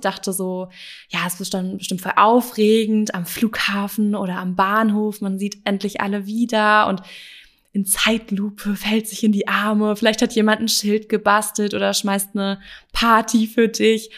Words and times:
Ich 0.00 0.02
dachte 0.02 0.32
so, 0.32 0.68
ja, 1.10 1.20
es 1.26 1.38
ist 1.40 1.52
dann 1.52 1.76
bestimmt 1.76 2.00
voll 2.00 2.14
aufregend 2.16 3.14
am 3.14 3.26
Flughafen 3.26 4.14
oder 4.14 4.38
am 4.38 4.56
Bahnhof. 4.56 5.20
Man 5.20 5.38
sieht 5.38 5.58
endlich 5.64 6.00
alle 6.00 6.24
wieder 6.24 6.88
und 6.88 7.02
in 7.72 7.84
Zeitlupe 7.84 8.76
fällt 8.76 9.06
sich 9.06 9.22
in 9.22 9.32
die 9.32 9.46
Arme. 9.46 9.94
Vielleicht 9.96 10.22
hat 10.22 10.32
jemand 10.32 10.62
ein 10.62 10.68
Schild 10.68 11.10
gebastelt 11.10 11.74
oder 11.74 11.92
schmeißt 11.92 12.30
eine 12.34 12.60
Party 12.94 13.46
für 13.46 13.68
dich. 13.68 14.10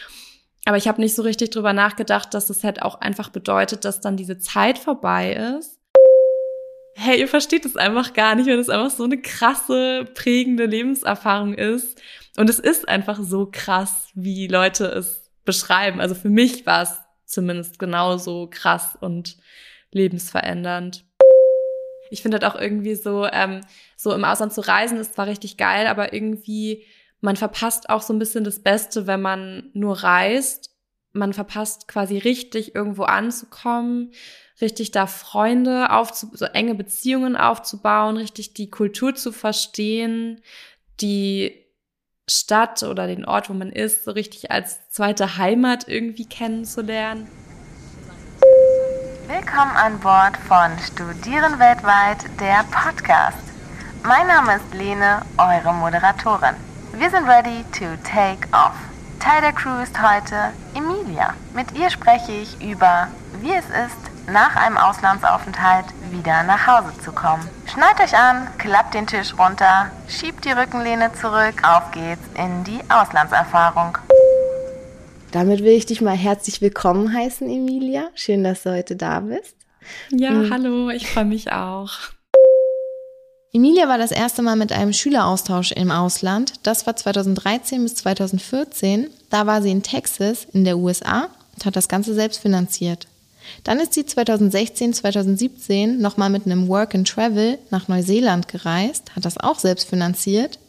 Aber 0.63 0.77
ich 0.77 0.87
habe 0.87 1.01
nicht 1.01 1.15
so 1.15 1.21
richtig 1.21 1.49
drüber 1.49 1.73
nachgedacht, 1.73 2.33
dass 2.33 2.49
es 2.49 2.63
halt 2.63 2.81
auch 2.81 3.01
einfach 3.01 3.27
bedeutet, 3.27 3.83
dass 3.83 3.99
dann 3.99 4.15
diese 4.15 4.39
Zeit 4.39 4.77
vorbei 4.77 5.33
ist. 5.59 5.77
Hey, 6.95 7.19
ihr 7.19 7.27
versteht 7.27 7.65
es 7.65 7.75
einfach 7.75 8.13
gar 8.13 8.35
nicht, 8.35 8.47
weil 8.47 8.57
es 8.57 8.69
einfach 8.69 8.95
so 8.95 9.03
eine 9.03 9.21
krasse, 9.21 10.05
prägende 10.13 10.65
Lebenserfahrung 10.65 11.53
ist. 11.53 12.01
Und 12.37 12.49
es 12.49 12.59
ist 12.59 12.87
einfach 12.87 13.19
so 13.21 13.49
krass, 13.51 14.07
wie 14.13 14.47
Leute 14.47 14.85
es 14.85 15.22
beschreiben. 15.45 16.01
Also 16.01 16.15
für 16.15 16.29
mich 16.29 16.65
war 16.65 16.83
es 16.83 16.97
zumindest 17.25 17.79
genauso 17.79 18.47
krass 18.49 18.97
und 18.99 19.37
lebensverändernd. 19.91 21.05
Ich 22.09 22.21
finde 22.21 22.39
halt 22.39 22.45
auch 22.45 22.59
irgendwie 22.59 22.95
so, 22.95 23.25
ähm, 23.25 23.61
so 23.95 24.13
im 24.13 24.23
Ausland 24.23 24.53
zu 24.53 24.61
reisen 24.61 24.97
ist 24.97 25.15
zwar 25.15 25.27
richtig 25.27 25.57
geil, 25.57 25.87
aber 25.87 26.13
irgendwie 26.13 26.85
man 27.23 27.37
verpasst 27.37 27.89
auch 27.89 28.01
so 28.01 28.11
ein 28.11 28.19
bisschen 28.19 28.43
das 28.43 28.61
Beste, 28.61 29.07
wenn 29.07 29.21
man 29.21 29.69
nur 29.73 30.03
reist. 30.03 30.71
Man 31.13 31.31
verpasst 31.31 31.87
quasi 31.87 32.17
richtig 32.17 32.75
irgendwo 32.75 33.03
anzukommen, 33.03 34.11
richtig 34.59 34.91
da 34.91 35.07
Freunde 35.07 35.91
aufzu, 35.91 36.29
so 36.33 36.43
enge 36.43 36.75
Beziehungen 36.75 37.37
aufzubauen, 37.37 38.17
richtig 38.17 38.55
die 38.55 38.69
Kultur 38.69 39.15
zu 39.15 39.31
verstehen, 39.31 40.41
die 40.99 41.62
Stadt 42.29 42.83
oder 42.83 43.07
den 43.07 43.25
Ort, 43.25 43.49
wo 43.49 43.53
man 43.53 43.69
ist, 43.69 44.05
so 44.05 44.11
richtig 44.11 44.49
als 44.49 44.87
zweite 44.89 45.37
Heimat 45.37 45.89
irgendwie 45.89 46.25
kennenzulernen. 46.25 47.27
Willkommen 49.27 49.75
an 49.75 49.99
Bord 49.99 50.37
von 50.47 50.71
Studieren 50.79 51.59
weltweit, 51.59 52.23
der 52.39 52.63
Podcast. 52.71 53.37
Mein 54.03 54.27
Name 54.27 54.55
ist 54.55 54.73
Lene, 54.73 55.21
eure 55.37 55.73
Moderatorin. 55.73 56.55
Wir 56.93 57.09
sind 57.09 57.27
ready 57.27 57.65
to 57.77 57.85
take 58.03 58.47
off. 58.53 58.75
Teil 59.19 59.41
der 59.41 59.51
Crew 59.51 59.81
ist 59.81 60.01
heute 60.01 60.53
Emilia. 60.75 61.33
Mit 61.53 61.77
ihr 61.77 61.89
spreche 61.89 62.31
ich 62.31 62.61
über, 62.61 63.09
wie 63.41 63.53
es 63.53 63.65
ist, 63.65 64.12
nach 64.27 64.55
einem 64.55 64.77
Auslandsaufenthalt 64.77 65.85
wieder 66.11 66.43
nach 66.43 66.67
Hause 66.67 66.93
zu 67.03 67.11
kommen. 67.11 67.47
Schnallt 67.65 67.99
euch 67.99 68.17
an, 68.17 68.47
klappt 68.57 68.93
den 68.93 69.07
Tisch 69.07 69.37
runter, 69.37 69.91
schiebt 70.07 70.45
die 70.45 70.51
Rückenlehne 70.51 71.11
zurück, 71.13 71.61
auf 71.63 71.91
geht's 71.91 72.21
in 72.35 72.63
die 72.63 72.79
Auslandserfahrung. 72.89 73.97
Damit 75.31 75.61
will 75.63 75.73
ich 75.73 75.85
dich 75.85 76.01
mal 76.01 76.15
herzlich 76.15 76.61
willkommen 76.61 77.13
heißen, 77.13 77.49
Emilia. 77.49 78.09
Schön, 78.13 78.43
dass 78.43 78.63
du 78.63 78.71
heute 78.71 78.95
da 78.95 79.19
bist. 79.19 79.55
Ja, 80.11 80.31
mhm. 80.31 80.53
hallo, 80.53 80.89
ich 80.89 81.09
freue 81.09 81.25
mich 81.25 81.51
auch. 81.51 81.91
Emilia 83.51 83.87
war 83.87 83.97
das 83.97 84.11
erste 84.11 84.41
Mal 84.41 84.55
mit 84.55 84.71
einem 84.71 84.93
Schüleraustausch 84.93 85.73
im 85.73 85.91
Ausland. 85.91 86.53
Das 86.63 86.87
war 86.87 86.95
2013 86.95 87.83
bis 87.83 87.95
2014. 87.95 89.09
Da 89.29 89.45
war 89.45 89.61
sie 89.61 89.71
in 89.71 89.83
Texas 89.83 90.47
in 90.53 90.65
der 90.65 90.77
USA 90.77 91.29
und 91.53 91.65
hat 91.65 91.75
das 91.75 91.87
Ganze 91.87 92.15
selbst 92.15 92.39
finanziert. 92.39 93.07
Dann 93.63 93.79
ist 93.79 93.93
sie 93.93 94.05
2016, 94.05 94.93
2017 94.93 95.99
nochmal 95.99 96.29
mit 96.29 96.45
einem 96.45 96.67
Work 96.67 96.95
and 96.95 97.07
Travel 97.07 97.57
nach 97.69 97.87
Neuseeland 97.87 98.47
gereist, 98.47 99.15
hat 99.15 99.25
das 99.25 99.37
auch 99.37 99.59
selbst 99.59 99.87
finanziert 99.89 100.59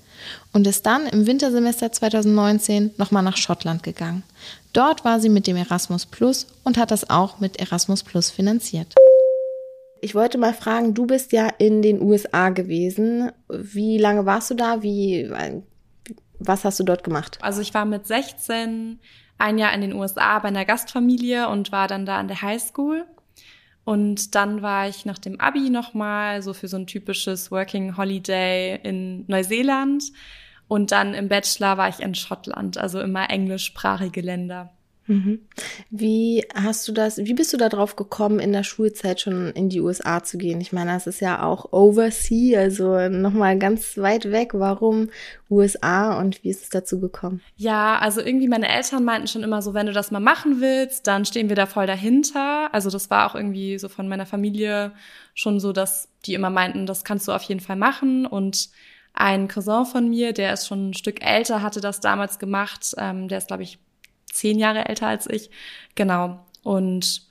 und 0.52 0.66
ist 0.66 0.86
dann 0.86 1.06
im 1.06 1.26
Wintersemester 1.26 1.92
2019 1.92 2.92
nochmal 2.96 3.22
nach 3.22 3.36
Schottland 3.36 3.82
gegangen. 3.82 4.22
Dort 4.72 5.04
war 5.04 5.20
sie 5.20 5.28
mit 5.28 5.46
dem 5.46 5.56
Erasmus 5.56 6.06
Plus 6.06 6.46
und 6.64 6.78
hat 6.78 6.90
das 6.90 7.10
auch 7.10 7.40
mit 7.40 7.58
Erasmus 7.58 8.02
Plus 8.02 8.30
finanziert. 8.30 8.94
Ich 10.00 10.14
wollte 10.14 10.36
mal 10.36 10.52
fragen, 10.52 10.92
du 10.92 11.06
bist 11.06 11.32
ja 11.32 11.48
in 11.58 11.80
den 11.80 12.02
USA 12.02 12.50
gewesen. 12.50 13.32
Wie 13.48 13.98
lange 13.98 14.26
warst 14.26 14.50
du 14.50 14.54
da? 14.54 14.82
Wie, 14.82 15.30
was 16.38 16.64
hast 16.64 16.78
du 16.78 16.84
dort 16.84 17.04
gemacht? 17.04 17.38
Also 17.40 17.62
ich 17.62 17.72
war 17.72 17.84
mit 17.84 18.06
16 18.06 18.98
ein 19.38 19.58
Jahr 19.58 19.72
in 19.72 19.80
den 19.80 19.94
USA 19.94 20.38
bei 20.38 20.48
einer 20.48 20.64
Gastfamilie 20.64 21.48
und 21.48 21.72
war 21.72 21.88
dann 21.88 22.06
da 22.06 22.18
an 22.18 22.28
der 22.28 22.42
Highschool. 22.42 23.06
Und 23.84 24.34
dann 24.34 24.62
war 24.62 24.88
ich 24.88 25.04
nach 25.04 25.18
dem 25.18 25.40
Abi 25.40 25.68
nochmal 25.68 26.42
so 26.42 26.54
für 26.54 26.68
so 26.68 26.76
ein 26.76 26.86
typisches 26.86 27.50
Working 27.50 27.96
Holiday 27.96 28.80
in 28.82 29.24
Neuseeland. 29.26 30.04
Und 30.68 30.92
dann 30.92 31.12
im 31.12 31.28
Bachelor 31.28 31.76
war 31.76 31.88
ich 31.88 32.00
in 32.00 32.14
Schottland, 32.14 32.78
also 32.78 33.00
immer 33.00 33.28
englischsprachige 33.28 34.22
Länder. 34.22 34.72
Mhm. 35.06 35.40
Wie 35.90 36.44
hast 36.54 36.88
du 36.88 36.92
das, 36.92 37.18
wie 37.18 37.34
bist 37.34 37.52
du 37.52 37.56
da 37.56 37.68
drauf 37.68 37.96
gekommen, 37.96 38.40
in 38.40 38.52
der 38.52 38.62
Schulzeit 38.62 39.20
schon 39.20 39.50
in 39.50 39.68
die 39.68 39.80
USA 39.80 40.22
zu 40.22 40.38
gehen? 40.38 40.60
Ich 40.60 40.72
meine, 40.72 40.92
das 40.92 41.06
ist 41.06 41.20
ja 41.20 41.42
auch 41.42 41.72
oversea, 41.72 42.58
also 42.58 43.08
nochmal 43.08 43.58
ganz 43.58 43.98
weit 43.98 44.30
weg. 44.30 44.50
Warum 44.54 45.10
USA 45.50 46.18
und 46.18 46.42
wie 46.42 46.50
ist 46.50 46.62
es 46.62 46.68
dazu 46.70 47.00
gekommen? 47.00 47.42
Ja, 47.56 47.98
also 47.98 48.20
irgendwie 48.20 48.48
meine 48.48 48.68
Eltern 48.68 49.04
meinten 49.04 49.28
schon 49.28 49.42
immer 49.42 49.60
so, 49.60 49.74
wenn 49.74 49.86
du 49.86 49.92
das 49.92 50.10
mal 50.10 50.20
machen 50.20 50.60
willst, 50.60 51.06
dann 51.06 51.24
stehen 51.24 51.48
wir 51.48 51.56
da 51.56 51.66
voll 51.66 51.86
dahinter. 51.86 52.72
Also 52.72 52.90
das 52.90 53.10
war 53.10 53.30
auch 53.30 53.34
irgendwie 53.34 53.78
so 53.78 53.88
von 53.88 54.08
meiner 54.08 54.26
Familie 54.26 54.92
schon 55.34 55.60
so, 55.60 55.72
dass 55.72 56.08
die 56.24 56.34
immer 56.34 56.50
meinten, 56.50 56.86
das 56.86 57.04
kannst 57.04 57.28
du 57.28 57.32
auf 57.32 57.42
jeden 57.42 57.60
Fall 57.60 57.76
machen 57.76 58.24
und 58.24 58.70
ein 59.16 59.46
Cousin 59.46 59.86
von 59.86 60.08
mir, 60.08 60.32
der 60.32 60.52
ist 60.52 60.66
schon 60.66 60.90
ein 60.90 60.94
Stück 60.94 61.24
älter, 61.24 61.62
hatte 61.62 61.80
das 61.80 62.00
damals 62.00 62.40
gemacht. 62.40 62.94
Ähm, 62.98 63.28
der 63.28 63.38
ist, 63.38 63.46
glaube 63.46 63.62
ich, 63.62 63.78
zehn 64.34 64.58
Jahre 64.58 64.88
älter 64.88 65.06
als 65.06 65.28
ich. 65.28 65.50
Genau. 65.94 66.44
Und 66.62 67.22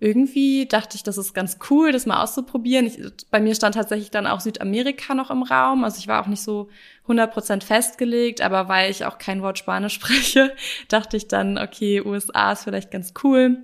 irgendwie 0.00 0.66
dachte 0.66 0.96
ich, 0.96 1.02
das 1.02 1.18
ist 1.18 1.34
ganz 1.34 1.58
cool, 1.70 1.90
das 1.90 2.06
mal 2.06 2.22
auszuprobieren. 2.22 2.86
Ich, 2.86 3.00
bei 3.30 3.40
mir 3.40 3.54
stand 3.54 3.74
tatsächlich 3.74 4.10
dann 4.10 4.26
auch 4.26 4.40
Südamerika 4.40 5.14
noch 5.14 5.30
im 5.30 5.42
Raum. 5.42 5.82
Also 5.84 5.98
ich 5.98 6.06
war 6.06 6.22
auch 6.22 6.28
nicht 6.28 6.42
so 6.42 6.68
100% 7.08 7.64
festgelegt, 7.64 8.40
aber 8.40 8.68
weil 8.68 8.90
ich 8.90 9.04
auch 9.04 9.18
kein 9.18 9.42
Wort 9.42 9.58
Spanisch 9.58 9.94
spreche, 10.00 10.54
dachte 10.88 11.16
ich 11.16 11.28
dann, 11.28 11.58
okay, 11.58 12.00
USA 12.00 12.52
ist 12.52 12.64
vielleicht 12.64 12.90
ganz 12.90 13.12
cool. 13.24 13.58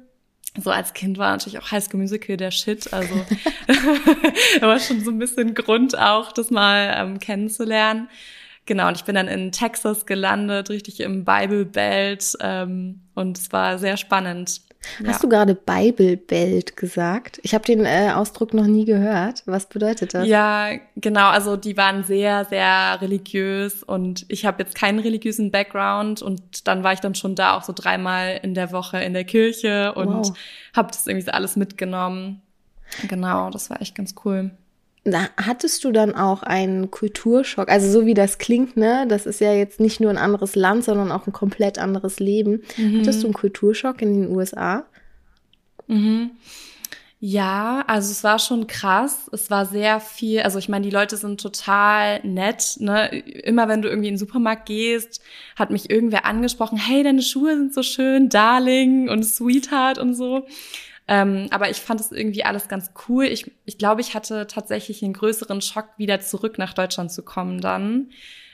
So 0.56 0.70
als 0.70 0.92
Kind 0.92 1.18
war 1.18 1.32
natürlich 1.32 1.58
auch 1.58 1.70
High 1.70 1.82
School 1.82 2.00
Musical 2.00 2.36
der 2.36 2.50
Shit. 2.50 2.92
Also 2.92 3.14
da 4.60 4.66
war 4.66 4.80
schon 4.80 5.04
so 5.04 5.10
ein 5.10 5.18
bisschen 5.18 5.54
Grund 5.54 5.96
auch, 5.96 6.32
das 6.32 6.50
mal 6.50 6.94
ähm, 6.96 7.18
kennenzulernen. 7.18 8.08
Genau, 8.66 8.88
und 8.88 8.96
ich 8.96 9.04
bin 9.04 9.14
dann 9.14 9.28
in 9.28 9.52
Texas 9.52 10.06
gelandet, 10.06 10.70
richtig 10.70 11.00
im 11.00 11.24
Bible 11.24 11.66
Belt 11.66 12.32
ähm, 12.40 13.00
und 13.14 13.36
es 13.36 13.52
war 13.52 13.78
sehr 13.78 13.96
spannend. 13.96 14.62
Hast 15.06 15.16
ja. 15.16 15.18
du 15.18 15.28
gerade 15.28 15.54
Bible 15.54 16.16
Belt 16.16 16.76
gesagt? 16.76 17.40
Ich 17.42 17.54
habe 17.54 17.64
den 17.64 17.84
äh, 17.84 18.12
Ausdruck 18.14 18.54
noch 18.54 18.66
nie 18.66 18.84
gehört. 18.84 19.42
Was 19.46 19.68
bedeutet 19.68 20.14
das? 20.14 20.26
Ja, 20.26 20.70
genau. 20.96 21.28
Also 21.28 21.56
die 21.56 21.76
waren 21.76 22.04
sehr, 22.04 22.44
sehr 22.44 22.98
religiös 23.00 23.82
und 23.82 24.26
ich 24.28 24.46
habe 24.46 24.62
jetzt 24.62 24.74
keinen 24.74 24.98
religiösen 24.98 25.50
Background 25.50 26.22
und 26.22 26.66
dann 26.68 26.82
war 26.82 26.92
ich 26.92 27.00
dann 27.00 27.14
schon 27.14 27.34
da 27.34 27.56
auch 27.56 27.62
so 27.62 27.72
dreimal 27.74 28.40
in 28.42 28.54
der 28.54 28.72
Woche 28.72 28.98
in 28.98 29.14
der 29.14 29.24
Kirche 29.24 29.94
und 29.94 30.28
wow. 30.28 30.38
habe 30.74 30.88
das 30.88 31.06
irgendwie 31.06 31.26
so 31.26 31.32
alles 31.32 31.56
mitgenommen. 31.56 32.42
Genau, 33.08 33.50
das 33.50 33.70
war 33.70 33.80
echt 33.80 33.94
ganz 33.94 34.14
cool. 34.24 34.50
Da 35.04 35.28
hattest 35.36 35.84
du 35.84 35.92
dann 35.92 36.14
auch 36.14 36.42
einen 36.42 36.90
Kulturschock? 36.90 37.68
Also 37.68 37.90
so 37.90 38.06
wie 38.06 38.14
das 38.14 38.38
klingt, 38.38 38.76
ne? 38.78 39.06
Das 39.06 39.26
ist 39.26 39.40
ja 39.40 39.52
jetzt 39.52 39.78
nicht 39.78 40.00
nur 40.00 40.10
ein 40.10 40.16
anderes 40.16 40.56
Land, 40.56 40.84
sondern 40.84 41.12
auch 41.12 41.26
ein 41.26 41.32
komplett 41.32 41.78
anderes 41.78 42.20
Leben. 42.20 42.62
Mhm. 42.78 43.00
Hattest 43.00 43.22
du 43.22 43.26
einen 43.26 43.34
Kulturschock 43.34 44.00
in 44.00 44.22
den 44.22 44.34
USA? 44.34 44.86
Mhm. 45.88 46.30
Ja, 47.26 47.84
also 47.86 48.10
es 48.10 48.22
war 48.22 48.38
schon 48.38 48.66
krass. 48.66 49.30
Es 49.32 49.50
war 49.50 49.64
sehr 49.64 50.00
viel, 50.00 50.40
also 50.40 50.58
ich 50.58 50.68
meine, 50.68 50.84
die 50.84 50.90
Leute 50.90 51.16
sind 51.16 51.40
total 51.40 52.20
nett. 52.22 52.76
Ne? 52.80 53.08
Immer 53.18 53.66
wenn 53.66 53.80
du 53.80 53.88
irgendwie 53.88 54.08
in 54.08 54.14
den 54.14 54.18
Supermarkt 54.18 54.66
gehst, 54.66 55.22
hat 55.56 55.70
mich 55.70 55.88
irgendwer 55.88 56.26
angesprochen, 56.26 56.76
hey, 56.76 57.02
deine 57.02 57.22
Schuhe 57.22 57.56
sind 57.56 57.72
so 57.72 57.82
schön, 57.82 58.28
Darling 58.28 59.08
und 59.08 59.22
Sweetheart 59.22 59.98
und 59.98 60.14
so. 60.14 60.46
Ähm, 61.06 61.48
aber 61.50 61.68
ich 61.70 61.80
fand 61.80 62.00
es 62.00 62.12
irgendwie 62.12 62.44
alles 62.44 62.68
ganz 62.68 62.92
cool. 63.08 63.24
Ich, 63.24 63.50
ich 63.66 63.78
glaube, 63.78 64.00
ich 64.00 64.14
hatte 64.14 64.46
tatsächlich 64.46 65.02
einen 65.02 65.12
größeren 65.12 65.60
Schock, 65.60 65.88
wieder 65.98 66.20
zurück 66.20 66.58
nach 66.58 66.72
Deutschland 66.72 67.12
zu 67.12 67.22
kommen 67.22 67.60
dann, 67.60 68.10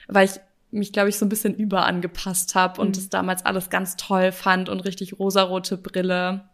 weil 0.07 0.25
ich 0.25 0.39
mich, 0.71 0.93
glaube 0.93 1.09
ich, 1.09 1.17
so 1.17 1.25
ein 1.25 1.29
bisschen 1.29 1.55
überangepasst 1.55 2.55
habe 2.55 2.81
und 2.81 2.97
es 2.97 3.05
mhm. 3.05 3.09
damals 3.11 3.45
alles 3.45 3.69
ganz 3.69 3.95
toll 3.97 4.31
fand 4.31 4.69
und 4.69 4.81
richtig 4.81 5.19
rosarote 5.19 5.77
Brille. 5.77 6.49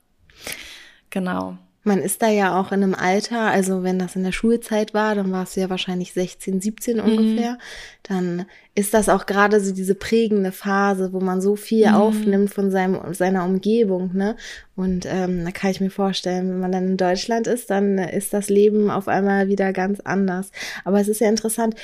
Genau. 1.10 1.58
Man 1.84 2.00
ist 2.02 2.22
da 2.22 2.28
ja 2.28 2.60
auch 2.60 2.72
in 2.72 2.84
einem 2.84 2.96
Alter, 2.96 3.42
also 3.42 3.82
wenn 3.82 3.98
das 3.98 4.16
in 4.16 4.24
der 4.24 4.34
Schulzeit 4.34 4.94
war, 4.94 5.16
dann 5.16 5.32
war 5.32 5.44
es 5.44 5.56
ja 5.56 5.70
wahrscheinlich 5.70 6.12
16, 6.12 6.60
17 6.60 6.98
mhm. 6.98 7.04
ungefähr, 7.04 7.58
dann 8.04 8.46
ist 8.76 8.94
das 8.94 9.10
auch 9.10 9.26
gerade 9.26 9.60
so 9.62 9.74
diese 9.74 9.96
prägende 9.96 10.52
Phase, 10.52 11.14
wo 11.14 11.20
man 11.20 11.42
so 11.42 11.56
viel 11.56 11.88
mhm. 11.88 11.96
aufnimmt 11.96 12.54
von 12.54 12.72
seinem, 12.72 13.14
seiner 13.14 13.46
Umgebung, 13.46 14.12
ne? 14.14 14.36
Und 14.76 15.08
ähm, 15.08 15.46
da 15.46 15.52
kann 15.52 15.72
ich 15.72 15.82
mir 15.82 15.90
vorstellen, 15.90 16.50
wenn 16.50 16.60
man 16.60 16.72
dann 16.72 16.88
in 16.88 16.98
Deutschland 16.98 17.48
ist, 17.48 17.70
dann 17.70 17.98
ist 17.98 18.34
das 18.34 18.50
Leben 18.50 18.92
auf 18.92 19.08
einmal 19.08 19.48
wieder 19.48 19.74
ganz 19.74 20.00
anders. 20.02 20.52
Aber 20.84 21.00
es 21.00 21.08
ist 21.08 21.22
ja 21.22 21.30
interessant, 21.30 21.76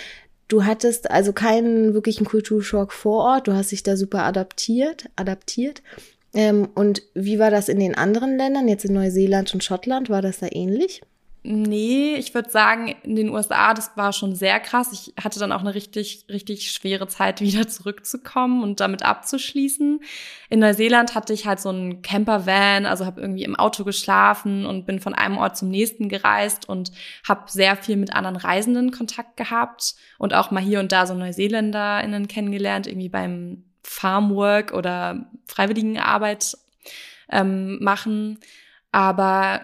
du 0.47 0.65
hattest 0.65 1.09
also 1.09 1.33
keinen 1.33 1.93
wirklichen 1.93 2.25
Kulturschock 2.25 2.93
vor 2.93 3.23
Ort, 3.23 3.47
du 3.47 3.53
hast 3.53 3.71
dich 3.71 3.83
da 3.83 3.97
super 3.97 4.23
adaptiert, 4.23 5.09
adaptiert. 5.15 5.81
Ähm, 6.33 6.69
und 6.73 7.03
wie 7.13 7.39
war 7.39 7.51
das 7.51 7.69
in 7.69 7.79
den 7.79 7.95
anderen 7.95 8.37
Ländern, 8.37 8.67
jetzt 8.67 8.85
in 8.85 8.93
Neuseeland 8.93 9.53
und 9.53 9.63
Schottland? 9.63 10.09
War 10.09 10.21
das 10.21 10.39
da 10.39 10.47
ähnlich? 10.51 11.01
Nee, 11.45 12.15
ich 12.15 12.33
würde 12.33 12.49
sagen, 12.49 12.95
in 13.03 13.17
den 13.17 13.29
USA, 13.29 13.73
das 13.73 13.97
war 13.97 14.13
schon 14.13 14.33
sehr 14.33 14.61
krass. 14.61 14.93
Ich 14.93 15.13
hatte 15.21 15.41
dann 15.41 15.51
auch 15.51 15.59
eine 15.59 15.75
richtig, 15.75 16.25
richtig 16.29 16.71
schwere 16.71 17.07
Zeit, 17.07 17.41
wieder 17.41 17.67
zurückzukommen 17.67 18.63
und 18.63 18.79
damit 18.79 19.03
abzuschließen. 19.03 19.99
In 20.49 20.59
Neuseeland 20.59 21.15
hatte 21.15 21.33
ich 21.33 21.45
halt 21.45 21.59
so 21.59 21.67
einen 21.67 22.01
Campervan, 22.01 22.85
also 22.85 23.05
habe 23.05 23.19
irgendwie 23.19 23.43
im 23.43 23.57
Auto 23.57 23.83
geschlafen 23.83 24.65
und 24.65 24.85
bin 24.85 25.01
von 25.01 25.13
einem 25.13 25.37
Ort 25.37 25.57
zum 25.57 25.67
nächsten 25.69 26.07
gereist 26.07 26.69
und 26.69 26.93
habe 27.27 27.51
sehr 27.51 27.75
viel 27.75 27.97
mit 27.97 28.15
anderen 28.15 28.37
Reisenden 28.37 28.91
Kontakt 28.91 29.35
gehabt 29.35 29.95
und 30.17 30.33
auch 30.33 30.49
mal 30.49 30.63
hier 30.63 30.79
und 30.79 30.93
da 30.93 31.05
so 31.05 31.13
NeuseeländerInnen 31.13 32.29
kennengelernt, 32.29 32.87
irgendwie 32.87 33.09
beim 33.09 33.65
Farmwork 33.83 34.73
oder 34.73 35.25
Freiwilligenarbeit 35.45 36.57
ähm, 37.29 37.83
machen. 37.83 38.39
Aber 38.91 39.61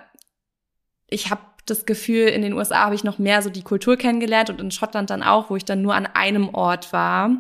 ich 1.08 1.30
habe 1.30 1.42
das 1.66 1.86
Gefühl, 1.86 2.28
in 2.28 2.42
den 2.42 2.54
USA 2.54 2.86
habe 2.86 2.96
ich 2.96 3.04
noch 3.04 3.20
mehr 3.20 3.42
so 3.42 3.50
die 3.50 3.64
Kultur 3.64 3.98
kennengelernt 3.98 4.50
und 4.50 4.60
in 4.60 4.72
Schottland 4.72 5.10
dann 5.10 5.24
auch, 5.24 5.50
wo 5.50 5.56
ich 5.56 5.66
dann 5.66 5.82
nur 5.82 5.96
an 5.96 6.08
einem 6.08 6.50
Ort 6.50 6.92
war. 6.94 7.32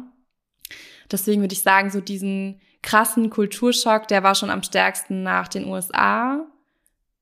Deswegen 1.11 1.41
würde 1.41 1.53
ich 1.53 1.61
sagen, 1.61 1.89
so 1.89 2.01
diesen 2.01 2.61
krassen 2.81 3.29
Kulturschock, 3.29 4.07
der 4.07 4.23
war 4.23 4.35
schon 4.35 4.49
am 4.49 4.63
stärksten 4.63 5.23
nach 5.23 5.47
den 5.47 5.65
USA. 5.65 6.45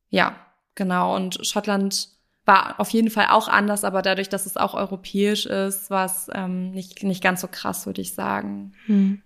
Ja, 0.09 0.36
genau. 0.75 1.15
Und 1.15 1.45
Schottland 1.45 2.09
war 2.45 2.80
auf 2.80 2.89
jeden 2.89 3.09
Fall 3.09 3.27
auch 3.30 3.48
anders, 3.48 3.83
aber 3.83 4.01
dadurch, 4.01 4.30
dass 4.30 4.45
es 4.45 4.57
auch 4.57 4.74
europäisch 4.74 5.45
ist, 5.45 5.89
war 5.89 6.06
es 6.06 6.30
ähm, 6.33 6.71
nicht, 6.71 7.04
nicht 7.04 7.24
ganz 7.24 7.42
so 7.42 7.48
krass, 7.48 7.86
würde 7.86 8.01
ich 8.01 8.13
sagen. 8.13 8.74
Hm. 8.86 9.21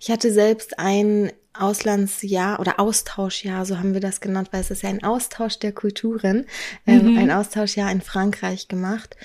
Ich 0.00 0.10
hatte 0.10 0.32
selbst 0.32 0.78
ein 0.78 1.32
Auslandsjahr 1.54 2.60
oder 2.60 2.80
Austauschjahr, 2.80 3.66
so 3.66 3.78
haben 3.78 3.94
wir 3.94 4.00
das 4.00 4.20
genannt, 4.20 4.48
weil 4.52 4.62
es 4.62 4.70
ist 4.70 4.82
ja 4.82 4.88
ein 4.88 5.04
Austausch 5.04 5.58
der 5.58 5.72
Kulturen, 5.72 6.46
ähm, 6.86 7.12
mhm. 7.12 7.18
ein 7.18 7.30
Austauschjahr 7.30 7.90
in 7.92 8.00
Frankreich 8.00 8.68
gemacht. 8.68 9.16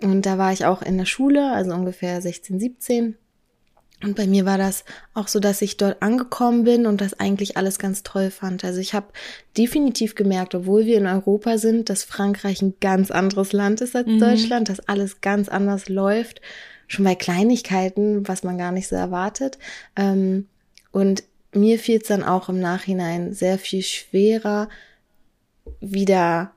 Und 0.00 0.26
da 0.26 0.38
war 0.38 0.52
ich 0.52 0.64
auch 0.64 0.82
in 0.82 0.98
der 0.98 1.06
Schule, 1.06 1.52
also 1.52 1.72
ungefähr 1.72 2.20
16, 2.20 2.58
17. 2.58 3.16
Und 4.02 4.16
bei 4.16 4.26
mir 4.26 4.44
war 4.44 4.58
das 4.58 4.84
auch 5.14 5.28
so, 5.28 5.38
dass 5.38 5.62
ich 5.62 5.76
dort 5.76 6.02
angekommen 6.02 6.64
bin 6.64 6.86
und 6.86 7.00
das 7.00 7.14
eigentlich 7.14 7.56
alles 7.56 7.78
ganz 7.78 8.02
toll 8.02 8.30
fand. 8.30 8.64
Also 8.64 8.80
ich 8.80 8.94
habe 8.94 9.06
definitiv 9.56 10.14
gemerkt, 10.16 10.54
obwohl 10.54 10.86
wir 10.86 10.98
in 10.98 11.06
Europa 11.06 11.58
sind, 11.58 11.88
dass 11.88 12.02
Frankreich 12.02 12.62
ein 12.62 12.74
ganz 12.80 13.10
anderes 13.10 13.52
Land 13.52 13.80
ist 13.80 13.94
als 13.94 14.08
mhm. 14.08 14.18
Deutschland, 14.18 14.68
dass 14.68 14.80
alles 14.88 15.20
ganz 15.20 15.48
anders 15.48 15.88
läuft. 15.88 16.40
Schon 16.92 17.06
bei 17.06 17.14
Kleinigkeiten, 17.14 18.28
was 18.28 18.42
man 18.42 18.58
gar 18.58 18.70
nicht 18.70 18.86
so 18.86 18.96
erwartet. 18.96 19.58
Ähm, 19.96 20.46
und 20.90 21.22
mir 21.54 21.78
fiel 21.78 22.00
es 22.02 22.08
dann 22.08 22.22
auch 22.22 22.50
im 22.50 22.60
Nachhinein 22.60 23.32
sehr 23.32 23.56
viel 23.56 23.82
schwerer, 23.82 24.68
wieder 25.80 26.52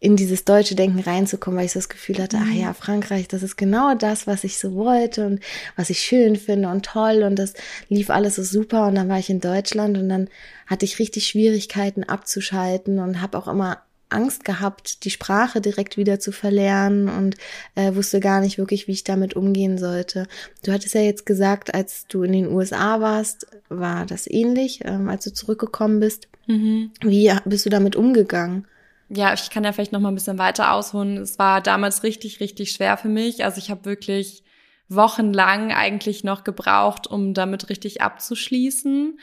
in 0.00 0.16
dieses 0.16 0.44
deutsche 0.44 0.74
Denken 0.74 0.98
reinzukommen, 0.98 1.56
weil 1.58 1.66
ich 1.66 1.72
so 1.72 1.78
das 1.78 1.88
Gefühl 1.88 2.18
hatte, 2.18 2.38
ach 2.40 2.52
ja, 2.52 2.74
Frankreich, 2.74 3.28
das 3.28 3.44
ist 3.44 3.54
genau 3.56 3.94
das, 3.94 4.26
was 4.26 4.42
ich 4.42 4.58
so 4.58 4.74
wollte 4.74 5.24
und 5.28 5.38
was 5.76 5.90
ich 5.90 6.00
schön 6.00 6.34
finde 6.34 6.68
und 6.70 6.84
toll 6.84 7.22
und 7.22 7.36
das 7.36 7.54
lief 7.88 8.10
alles 8.10 8.34
so 8.34 8.42
super 8.42 8.88
und 8.88 8.96
dann 8.96 9.08
war 9.08 9.20
ich 9.20 9.30
in 9.30 9.38
Deutschland 9.38 9.96
und 9.96 10.08
dann 10.08 10.28
hatte 10.66 10.86
ich 10.86 10.98
richtig 10.98 11.28
Schwierigkeiten 11.28 12.02
abzuschalten 12.02 12.98
und 12.98 13.20
habe 13.20 13.38
auch 13.38 13.46
immer 13.46 13.80
Angst 14.12 14.44
gehabt, 14.44 15.04
die 15.04 15.10
Sprache 15.10 15.60
direkt 15.60 15.96
wieder 15.96 16.20
zu 16.20 16.32
verlernen 16.32 17.08
und 17.08 17.36
äh, 17.74 17.94
wusste 17.94 18.20
gar 18.20 18.40
nicht 18.40 18.58
wirklich, 18.58 18.88
wie 18.88 18.92
ich 18.92 19.04
damit 19.04 19.34
umgehen 19.34 19.78
sollte. 19.78 20.26
Du 20.64 20.72
hattest 20.72 20.94
ja 20.94 21.00
jetzt 21.00 21.26
gesagt, 21.26 21.74
als 21.74 22.06
du 22.06 22.22
in 22.22 22.32
den 22.32 22.48
USA 22.48 23.00
warst, 23.00 23.46
war 23.68 24.06
das 24.06 24.26
ähnlich, 24.28 24.80
ähm, 24.84 25.08
als 25.08 25.24
du 25.24 25.32
zurückgekommen 25.32 26.00
bist. 26.00 26.28
Mhm. 26.46 26.90
Wie 27.00 27.32
bist 27.44 27.66
du 27.66 27.70
damit 27.70 27.96
umgegangen? 27.96 28.66
Ja, 29.08 29.34
ich 29.34 29.50
kann 29.50 29.64
ja 29.64 29.72
vielleicht 29.72 29.92
noch 29.92 30.00
mal 30.00 30.08
ein 30.08 30.14
bisschen 30.14 30.38
weiter 30.38 30.72
ausholen. 30.72 31.18
Es 31.18 31.38
war 31.38 31.60
damals 31.60 32.02
richtig, 32.02 32.40
richtig 32.40 32.72
schwer 32.72 32.96
für 32.96 33.08
mich. 33.08 33.44
Also 33.44 33.58
ich 33.58 33.70
habe 33.70 33.84
wirklich 33.84 34.42
wochenlang 34.88 35.72
eigentlich 35.72 36.24
noch 36.24 36.44
gebraucht, 36.44 37.06
um 37.06 37.34
damit 37.34 37.68
richtig 37.68 38.00
abzuschließen. 38.00 39.18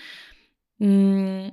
Mm, 0.78 1.50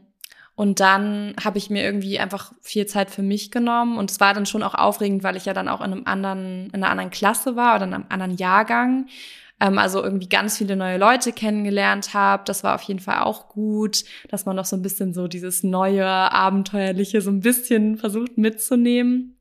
und 0.57 0.81
dann 0.81 1.35
habe 1.45 1.59
ich 1.59 1.69
mir 1.69 1.85
irgendwie 1.85 2.19
einfach 2.19 2.53
viel 2.63 2.87
Zeit 2.87 3.11
für 3.11 3.23
mich 3.23 3.51
genommen. 3.51 3.99
Und 3.99 4.11
es 4.11 4.21
war 4.21 4.33
dann 4.33 4.47
schon 4.47 4.63
auch 4.63 4.75
aufregend, 4.75 5.23
weil 5.23 5.37
ich 5.37 5.45
ja 5.45 5.53
dann 5.53 5.69
auch 5.69 5.83
in 5.83 5.93
einem 5.93 6.07
anderen, 6.07 6.69
in 6.69 6.77
einer 6.77 6.89
anderen 6.89 7.11
Klasse 7.11 7.57
war 7.57 7.77
oder 7.77 7.85
in 7.85 7.93
einem 7.93 8.07
anderen 8.09 8.37
Jahrgang. 8.39 9.07
Ähm, 9.61 9.77
also 9.77 10.03
irgendwie 10.03 10.31
ganz 10.31 10.57
viele 10.57 10.75
neue 10.75 10.97
Leute 10.97 11.35
kennengelernt 11.35 12.15
habe. 12.15 12.45
Das 12.47 12.65
war 12.65 12.75
auf 12.75 12.81
jeden 12.83 13.01
Fall 13.01 13.21
auch 13.21 13.51
gut, 13.51 14.05
dass 14.31 14.47
man 14.47 14.57
noch 14.57 14.65
so 14.65 14.77
ein 14.77 14.83
bisschen 14.83 15.13
so 15.13 15.29
dieses 15.29 15.63
neue, 15.63 16.07
abenteuerliche 16.07 17.21
so 17.21 17.31
ein 17.31 17.41
bisschen 17.41 17.99
versucht 17.99 18.39
mitzunehmen. 18.39 19.37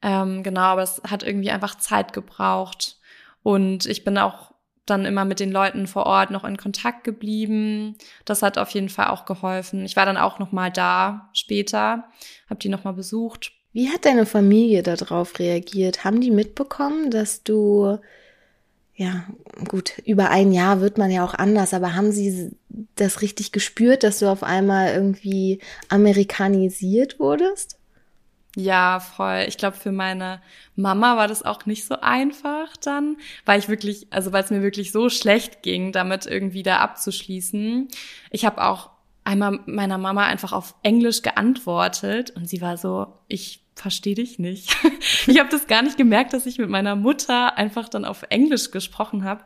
Ähm, 0.00 0.42
genau, 0.42 0.62
aber 0.62 0.84
es 0.84 1.02
hat 1.06 1.22
irgendwie 1.22 1.50
einfach 1.50 1.74
Zeit 1.74 2.14
gebraucht. 2.14 2.98
Und 3.42 3.84
ich 3.84 4.04
bin 4.04 4.16
auch 4.16 4.54
dann 4.90 5.04
immer 5.04 5.24
mit 5.24 5.40
den 5.40 5.52
Leuten 5.52 5.86
vor 5.86 6.06
Ort 6.06 6.30
noch 6.30 6.44
in 6.44 6.56
Kontakt 6.56 7.04
geblieben. 7.04 7.96
Das 8.24 8.42
hat 8.42 8.58
auf 8.58 8.70
jeden 8.70 8.88
Fall 8.88 9.08
auch 9.08 9.24
geholfen. 9.24 9.84
Ich 9.84 9.96
war 9.96 10.06
dann 10.06 10.16
auch 10.16 10.38
noch 10.38 10.52
mal 10.52 10.70
da 10.70 11.30
später, 11.32 12.04
habe 12.48 12.60
die 12.60 12.68
noch 12.68 12.84
mal 12.84 12.92
besucht. 12.92 13.52
Wie 13.72 13.90
hat 13.90 14.04
deine 14.04 14.26
Familie 14.26 14.82
darauf 14.82 15.38
reagiert? 15.38 16.04
Haben 16.04 16.20
die 16.20 16.30
mitbekommen, 16.30 17.10
dass 17.10 17.42
du 17.42 17.98
ja, 18.98 19.24
gut, 19.68 20.02
über 20.06 20.30
ein 20.30 20.50
Jahr 20.50 20.80
wird 20.80 20.98
man 20.98 21.12
ja 21.12 21.24
auch 21.24 21.34
anders, 21.34 21.72
aber 21.72 21.94
haben 21.94 22.10
Sie 22.10 22.50
das 22.96 23.22
richtig 23.22 23.52
gespürt, 23.52 24.02
dass 24.02 24.18
du 24.18 24.26
auf 24.26 24.42
einmal 24.42 24.92
irgendwie 24.92 25.60
amerikanisiert 25.88 27.20
wurdest? 27.20 27.77
Ja, 28.60 28.98
voll. 28.98 29.44
Ich 29.46 29.56
glaube, 29.56 29.76
für 29.76 29.92
meine 29.92 30.42
Mama 30.74 31.16
war 31.16 31.28
das 31.28 31.44
auch 31.44 31.64
nicht 31.64 31.84
so 31.84 32.00
einfach 32.00 32.76
dann, 32.78 33.16
weil 33.44 33.60
ich 33.60 33.68
wirklich, 33.68 34.08
also 34.10 34.32
weil 34.32 34.42
es 34.42 34.50
mir 34.50 34.62
wirklich 34.62 34.90
so 34.90 35.10
schlecht 35.10 35.62
ging, 35.62 35.92
damit 35.92 36.26
irgendwie 36.26 36.64
da 36.64 36.78
abzuschließen. 36.78 37.86
Ich 38.32 38.44
habe 38.44 38.64
auch 38.64 38.90
einmal 39.22 39.60
meiner 39.66 39.96
Mama 39.96 40.26
einfach 40.26 40.52
auf 40.52 40.74
Englisch 40.82 41.22
geantwortet 41.22 42.32
und 42.32 42.48
sie 42.48 42.60
war 42.60 42.76
so, 42.76 43.06
ich 43.28 43.62
verstehe 43.76 44.16
dich 44.16 44.40
nicht. 44.40 44.76
ich 45.28 45.38
habe 45.38 45.50
das 45.50 45.68
gar 45.68 45.82
nicht 45.82 45.96
gemerkt, 45.96 46.32
dass 46.32 46.44
ich 46.44 46.58
mit 46.58 46.68
meiner 46.68 46.96
Mutter 46.96 47.56
einfach 47.56 47.88
dann 47.88 48.04
auf 48.04 48.24
Englisch 48.28 48.72
gesprochen 48.72 49.22
habe. 49.22 49.44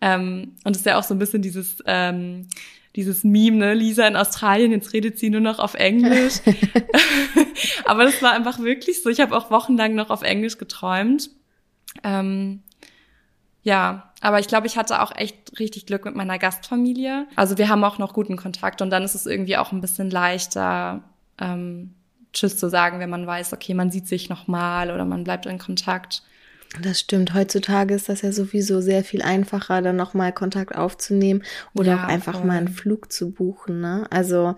Ähm, 0.00 0.56
und 0.64 0.72
es 0.72 0.78
ist 0.78 0.86
ja 0.86 0.98
auch 0.98 1.02
so 1.02 1.14
ein 1.14 1.18
bisschen 1.18 1.42
dieses 1.42 1.82
ähm, 1.84 2.48
dieses 2.96 3.22
Meme, 3.24 3.56
ne, 3.56 3.74
Lisa 3.74 4.06
in 4.06 4.16
Australien, 4.16 4.72
jetzt 4.72 4.92
redet 4.92 5.18
sie 5.18 5.30
nur 5.30 5.40
noch 5.40 5.58
auf 5.58 5.74
Englisch. 5.74 6.40
Aber 7.84 8.04
das 8.04 8.22
war 8.22 8.32
einfach 8.32 8.58
wirklich 8.58 9.02
so. 9.02 9.10
Ich 9.10 9.20
habe 9.20 9.36
auch 9.36 9.50
wochenlang 9.50 9.94
noch 9.94 10.10
auf 10.10 10.22
Englisch 10.22 10.58
geträumt. 10.58 11.30
Ähm, 12.02 12.62
ja, 13.62 14.12
aber 14.22 14.40
ich 14.40 14.48
glaube, 14.48 14.66
ich 14.66 14.76
hatte 14.76 15.02
auch 15.02 15.14
echt 15.14 15.58
richtig 15.58 15.86
Glück 15.86 16.04
mit 16.04 16.14
meiner 16.14 16.38
Gastfamilie. 16.38 17.26
Also 17.36 17.58
wir 17.58 17.68
haben 17.68 17.84
auch 17.84 17.98
noch 17.98 18.14
guten 18.14 18.36
Kontakt 18.36 18.80
und 18.80 18.90
dann 18.90 19.02
ist 19.02 19.14
es 19.14 19.26
irgendwie 19.26 19.56
auch 19.56 19.72
ein 19.72 19.80
bisschen 19.80 20.10
leichter, 20.10 21.02
ähm, 21.38 21.94
Tschüss 22.32 22.56
zu 22.56 22.70
sagen, 22.70 23.00
wenn 23.00 23.10
man 23.10 23.26
weiß, 23.26 23.52
okay, 23.52 23.74
man 23.74 23.90
sieht 23.90 24.06
sich 24.06 24.28
nochmal 24.28 24.90
oder 24.90 25.04
man 25.04 25.24
bleibt 25.24 25.46
in 25.46 25.58
Kontakt. 25.58 26.22
Das 26.78 27.00
stimmt. 27.00 27.34
Heutzutage 27.34 27.94
ist 27.94 28.08
das 28.08 28.22
ja 28.22 28.30
sowieso 28.30 28.80
sehr 28.80 29.02
viel 29.02 29.22
einfacher, 29.22 29.82
dann 29.82 29.96
nochmal 29.96 30.32
Kontakt 30.32 30.76
aufzunehmen 30.76 31.42
oder 31.74 31.92
ja, 31.92 32.04
auch 32.04 32.08
einfach 32.08 32.38
voll. 32.38 32.46
mal 32.46 32.58
einen 32.58 32.68
Flug 32.68 33.10
zu 33.10 33.32
buchen. 33.32 33.80
Ne? 33.80 34.06
Also 34.10 34.54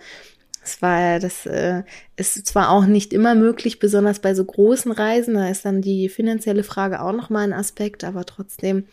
es 0.62 0.82
war 0.82 1.18
das 1.18 1.46
äh, 1.46 1.82
ist 2.16 2.46
zwar 2.46 2.70
auch 2.70 2.84
nicht 2.84 3.12
immer 3.12 3.34
möglich, 3.34 3.78
besonders 3.78 4.20
bei 4.20 4.34
so 4.34 4.44
großen 4.44 4.92
Reisen, 4.92 5.34
da 5.34 5.48
ist 5.48 5.64
dann 5.64 5.82
die 5.82 6.08
finanzielle 6.08 6.62
Frage 6.62 7.00
auch 7.00 7.12
nochmal 7.12 7.44
ein 7.44 7.52
Aspekt, 7.52 8.04
aber 8.04 8.24
trotzdem, 8.26 8.84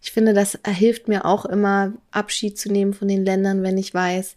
ich 0.00 0.10
finde, 0.10 0.32
das 0.32 0.58
hilft 0.66 1.08
mir 1.08 1.24
auch 1.24 1.44
immer, 1.44 1.92
Abschied 2.10 2.58
zu 2.58 2.72
nehmen 2.72 2.94
von 2.94 3.06
den 3.06 3.24
Ländern, 3.24 3.62
wenn 3.62 3.78
ich 3.78 3.94
weiß, 3.94 4.36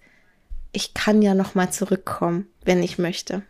ich 0.73 0.93
kann 0.93 1.21
ja 1.21 1.33
nochmal 1.33 1.71
zurückkommen, 1.71 2.47
wenn 2.65 2.83
ich 2.83 2.99
möchte. 2.99 3.43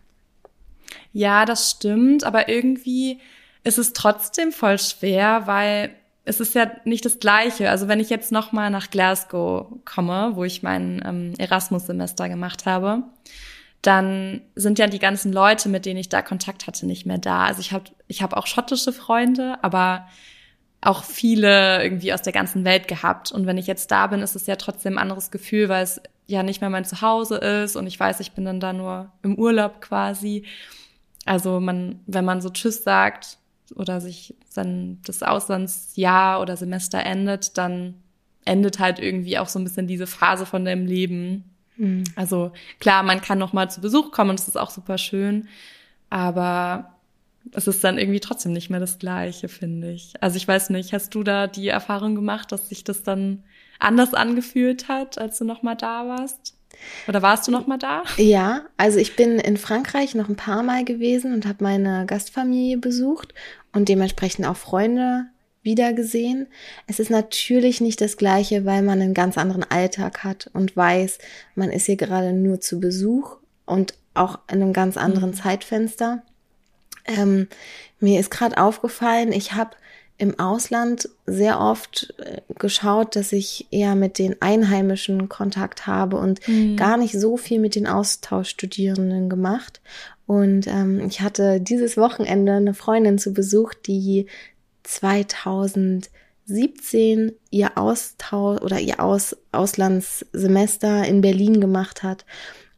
Ja, 1.12 1.46
das 1.46 1.72
stimmt, 1.72 2.24
aber 2.24 2.48
irgendwie 2.48 3.20
ist 3.66 3.78
es 3.78 3.94
trotzdem 3.94 4.52
voll 4.54 4.80
schwer, 4.80 5.48
weil 5.48 5.94
es 6.24 6.40
ist 6.40 6.56
ja 6.56 6.72
nicht 6.86 7.04
das 7.04 7.20
Gleiche. 7.20 7.70
Also 7.70 7.88
wenn 7.88 8.00
ich 8.00 8.10
jetzt 8.10 8.32
noch 8.32 8.52
mal 8.52 8.70
nach 8.70 8.90
Glasgow 8.90 9.68
komme, 9.84 10.32
wo 10.36 10.44
ich 10.44 10.64
mein 10.64 11.04
ähm, 11.06 11.34
Erasmus-Semester 11.38 12.30
gemacht 12.30 12.66
habe, 12.66 13.04
dann 13.82 14.42
sind 14.56 14.80
ja 14.80 14.88
die 14.88 15.00
ganzen 15.00 15.34
Leute, 15.34 15.70
mit 15.70 15.86
denen 15.86 16.00
ich 16.00 16.10
da 16.10 16.22
Kontakt 16.22 16.68
hatte, 16.68 16.86
nicht 16.86 17.06
mehr 17.06 17.18
da. 17.18 17.46
Also 17.46 17.60
ich 17.60 17.72
habe 17.72 17.86
ich 18.08 18.22
hab 18.22 18.34
auch 18.34 18.48
schottische 18.48 18.94
Freunde, 18.94 19.58
aber 19.64 20.08
auch 20.82 21.04
viele 21.04 21.84
irgendwie 21.84 22.14
aus 22.14 22.22
der 22.22 22.34
ganzen 22.34 22.66
Welt 22.66 22.88
gehabt. 22.88 23.32
Und 23.32 23.48
wenn 23.48 23.58
ich 23.58 23.68
jetzt 23.68 23.90
da 23.90 24.08
bin, 24.08 24.22
ist 24.22 24.36
es 24.36 24.48
ja 24.48 24.56
trotzdem 24.56 24.94
ein 24.94 25.02
anderes 25.02 25.32
Gefühl, 25.32 25.70
weil 25.70 25.84
es 25.84 26.02
ja 26.28 26.44
nicht 26.44 26.62
mehr 26.62 26.70
mein 26.70 26.86
Zuhause 26.86 27.38
ist 27.38 27.76
und 27.76 27.88
ich 27.88 28.00
weiß, 28.00 28.20
ich 28.20 28.32
bin 28.32 28.46
dann 28.46 28.60
da 28.60 28.74
nur 28.74 29.12
im 29.24 29.36
Urlaub 29.36 29.82
quasi. 29.82 30.46
Also 31.26 31.60
man, 31.60 32.00
wenn 32.06 32.26
man 32.26 32.42
so 32.42 32.50
Tschüss 32.50 32.84
sagt, 32.84 33.38
oder 33.76 34.02
sich 34.02 34.36
dann 34.54 35.00
das 35.06 35.24
Auslandsjahr 35.24 36.42
oder 36.42 36.58
Semester 36.58 37.00
endet, 37.00 37.58
dann 37.58 37.96
endet 38.46 38.80
halt 38.80 39.00
irgendwie 39.00 39.38
auch 39.38 39.48
so 39.48 39.60
ein 39.60 39.64
bisschen 39.64 39.88
diese 39.88 40.08
Phase 40.08 40.46
von 40.46 40.66
deinem 40.66 40.86
Leben. 40.86 41.44
Mhm. 41.78 42.04
Also 42.16 42.52
klar, 42.80 43.04
man 43.04 43.22
kann 43.22 43.40
noch 43.40 43.54
mal 43.54 43.70
zu 43.70 43.82
Besuch 43.82 44.12
kommen 44.12 44.32
und 44.32 44.40
das 44.40 44.48
ist 44.48 44.58
auch 44.58 44.70
super 44.70 44.98
schön, 44.98 45.48
aber 46.10 46.92
es 47.52 47.68
ist 47.68 47.84
dann 47.84 47.98
irgendwie 47.98 48.20
trotzdem 48.20 48.54
nicht 48.54 48.70
mehr 48.70 48.80
das 48.80 49.00
Gleiche, 49.00 49.50
finde 49.50 49.92
ich. 49.92 50.14
Also 50.22 50.38
ich 50.38 50.48
weiß 50.48 50.70
nicht, 50.72 50.94
hast 50.94 51.14
du 51.14 51.24
da 51.24 51.48
die 51.48 51.68
Erfahrung 51.68 52.16
gemacht, 52.16 52.52
dass 52.52 52.70
sich 52.70 52.84
das 52.84 53.04
dann 53.04 53.44
anders 53.80 54.14
angefühlt 54.14 54.88
hat, 54.88 55.18
als 55.18 55.38
du 55.38 55.46
noch 55.46 55.62
mal 55.62 55.76
da 55.76 56.08
warst? 56.08 56.55
Oder 57.08 57.22
warst 57.22 57.48
du 57.48 57.51
noch 57.51 57.67
mal 57.67 57.77
da? 57.77 58.03
Ja, 58.17 58.63
also 58.77 59.00
ich 59.00 59.15
bin 59.15 59.39
in 59.39 59.58
Frankreich 59.58 60.15
noch 60.15 60.29
ein 60.29 60.36
paar 60.36 60.63
Mal 60.63 60.86
gewesen 60.86 61.34
und 61.34 61.46
habe 61.46 61.63
meine 61.63 62.05
Gastfamilie 62.05 62.77
besucht 62.77 63.34
und 63.74 63.89
dementsprechend 63.89 64.46
auch 64.46 64.58
Freunde 64.58 65.25
wiedergesehen. 65.63 66.48
Es 66.88 67.00
ist 67.00 67.10
natürlich 67.10 67.82
nicht 67.82 68.00
das 68.00 68.17
gleiche, 68.17 68.65
weil 68.65 68.84
man 68.84 69.01
einen 69.01 69.13
ganz 69.13 69.38
anderen 69.38 69.63
Alltag 69.63 70.24
hat 70.24 70.50
und 70.53 70.77
weiß, 70.77 71.17
man 71.55 71.72
ist 71.72 71.88
hier 71.88 71.98
gerade 71.98 72.34
nur 72.34 72.62
zu 72.62 72.79
Besuch 72.79 73.38
und 73.65 73.96
auch 74.13 74.39
in 74.50 74.62
einem 74.62 74.74
ganz 74.74 74.96
anderen 74.96 75.32
mhm. 75.32 75.36
Zeitfenster. 75.36 76.24
Ähm, 77.05 77.48
mir 78.00 78.20
ist 78.20 78.32
gerade 78.32 78.58
aufgefallen, 78.58 79.32
ich 79.32 79.53
habe 79.53 79.72
im 80.18 80.40
Ausland 80.40 81.10
sehr 81.26 81.60
oft 81.60 82.14
äh, 82.18 82.42
geschaut, 82.58 83.16
dass 83.16 83.32
ich 83.34 83.68
eher 83.72 83.96
mit 83.96 84.18
den 84.18 84.42
Einheimischen 84.42 85.28
Kontakt 85.28 85.88
habe 85.88 86.16
und 86.18 86.48
mhm. 86.48 86.78
gar 86.78 86.96
nicht 86.98 87.20
so 87.20 87.38
viel 87.38 87.60
mit 87.60 87.76
den 87.76 87.88
Austauschstudierenden 87.88 89.30
gemacht. 89.30 89.82
Und 90.26 90.68
ähm, 90.68 91.02
ich 91.08 91.22
hatte 91.22 91.62
dieses 91.62 91.98
Wochenende 91.98 92.54
eine 92.54 92.74
Freundin 92.74 93.20
zu 93.20 93.34
Besuch, 93.34 93.74
die 93.74 94.28
2017 94.84 97.34
ihr 97.52 97.78
Austausch 97.78 98.62
oder 98.62 98.80
ihr 98.80 99.02
Aus 99.02 99.36
Auslandssemester 99.52 101.06
in 101.06 101.20
Berlin 101.22 101.60
gemacht 101.60 102.04
hat. 102.04 102.26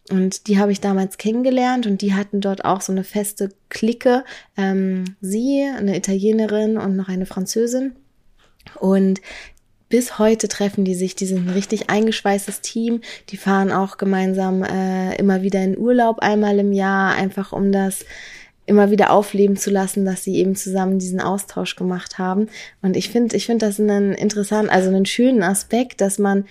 Und 0.10 0.48
die 0.48 0.58
habe 0.58 0.72
ich 0.72 0.80
damals 0.80 1.18
kennengelernt 1.18 1.86
und 1.86 2.02
die 2.02 2.14
hatten 2.14 2.40
dort 2.40 2.64
auch 2.64 2.82
so 2.82 2.92
eine 2.92 3.04
feste 3.04 3.50
Clique. 3.70 4.24
Ähm, 4.56 5.16
sie, 5.20 5.70
eine 5.76 5.98
Italienerin 5.98 6.78
und 6.78 6.96
noch 6.96 7.10
eine 7.10 7.26
Französin. 7.26 7.96
Und 8.80 9.22
bis 9.90 10.20
heute 10.20 10.48
treffen 10.48 10.84
die 10.84 10.96
sich, 10.96 11.16
die 11.16 11.26
sind 11.26 11.48
ein 11.48 11.54
richtig 11.54 11.90
eingeschweißtes 11.90 12.62
Team. 12.62 13.02
Die 13.30 13.38
fahren 13.38 13.72
auch 13.72 13.98
gemeinsam 13.98 14.64
äh, 14.64 15.16
immer 15.16 15.42
wieder 15.42 15.64
in 15.64 15.78
Urlaub 15.78 16.20
einmal 16.20 16.60
im 16.60 16.74
Jahr, 16.74 17.14
einfach 17.16 17.54
um 17.54 17.72
das 17.72 18.06
immer 18.66 18.92
wieder 18.92 19.12
aufleben 19.12 19.56
zu 19.56 19.72
lassen, 19.72 20.04
dass 20.04 20.26
sie 20.26 20.36
eben 20.36 20.56
zusammen 20.56 21.00
diesen 21.00 21.22
Austausch 21.22 21.78
gemacht 21.78 22.18
haben. 22.18 22.50
Und 22.82 22.98
ich 22.98 23.10
finde, 23.10 23.36
ich 23.38 23.46
finde 23.46 23.66
das 23.66 23.80
einen 23.80 24.14
interessanten, 24.14 24.70
also 24.70 24.90
einen 24.90 25.06
schönen 25.06 25.42
Aspekt, 25.42 26.02
dass 26.02 26.20
man 26.20 26.46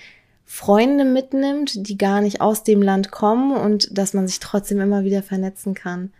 Freunde 0.47 1.05
mitnimmt, 1.05 1.89
die 1.89 1.99
gar 1.99 2.21
nicht 2.21 2.41
aus 2.41 2.63
dem 2.63 2.81
Land 2.81 3.11
kommen 3.11 3.57
und 3.57 3.99
dass 3.99 4.15
man 4.15 4.29
sich 4.29 4.39
trotzdem 4.39 4.81
immer 4.81 5.03
wieder 5.05 5.23
vernetzen 5.23 5.75
kann. 5.75 6.13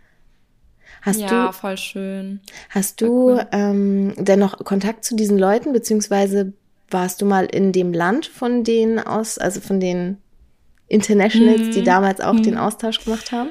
Hast 1.01 1.21
ja, 1.21 1.47
du, 1.47 1.53
voll 1.53 1.77
schön. 1.77 2.41
Hast 2.69 3.01
du 3.01 3.35
cool. 3.35 3.47
ähm, 3.53 4.15
dennoch 4.19 4.59
Kontakt 4.65 5.05
zu 5.05 5.15
diesen 5.15 5.39
Leuten, 5.39 5.73
beziehungsweise 5.73 6.53
warst 6.91 7.23
du 7.23 7.27
mal 7.27 7.45
in 7.47 7.73
dem 7.73 7.93
Land 7.93 8.27
von 8.27 8.65
denen 8.65 8.99
aus, 8.99 9.39
also 9.39 9.61
von 9.61 9.79
den 9.79 10.19
Internationals, 10.89 11.61
mhm. 11.61 11.71
die 11.73 11.83
damals 11.83 12.21
auch 12.21 12.35
mhm. 12.35 12.43
den 12.43 12.59
Austausch 12.59 13.05
gemacht 13.05 13.31
haben? 13.31 13.51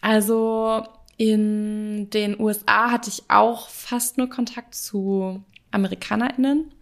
Also 0.00 0.84
in 1.16 2.10
den 2.10 2.38
USA 2.38 2.90
hatte 2.90 3.10
ich 3.10 3.24
auch 3.28 3.68
fast 3.68 4.18
nur 4.18 4.28
Kontakt 4.28 4.74
zu 4.74 5.42
AmerikanerInnen. 5.70 6.72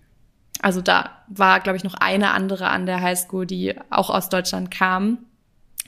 Also 0.63 0.81
da 0.81 1.11
war, 1.29 1.61
glaube 1.61 1.77
ich, 1.77 1.85
noch 1.85 1.95
eine 1.95 2.33
andere 2.33 2.69
an 2.69 2.87
der 2.87 3.01
Highschool, 3.01 3.47
die 3.47 3.75
auch 3.91 4.11
aus 4.11 4.29
Deutschland 4.29 4.71
kam. 4.71 5.19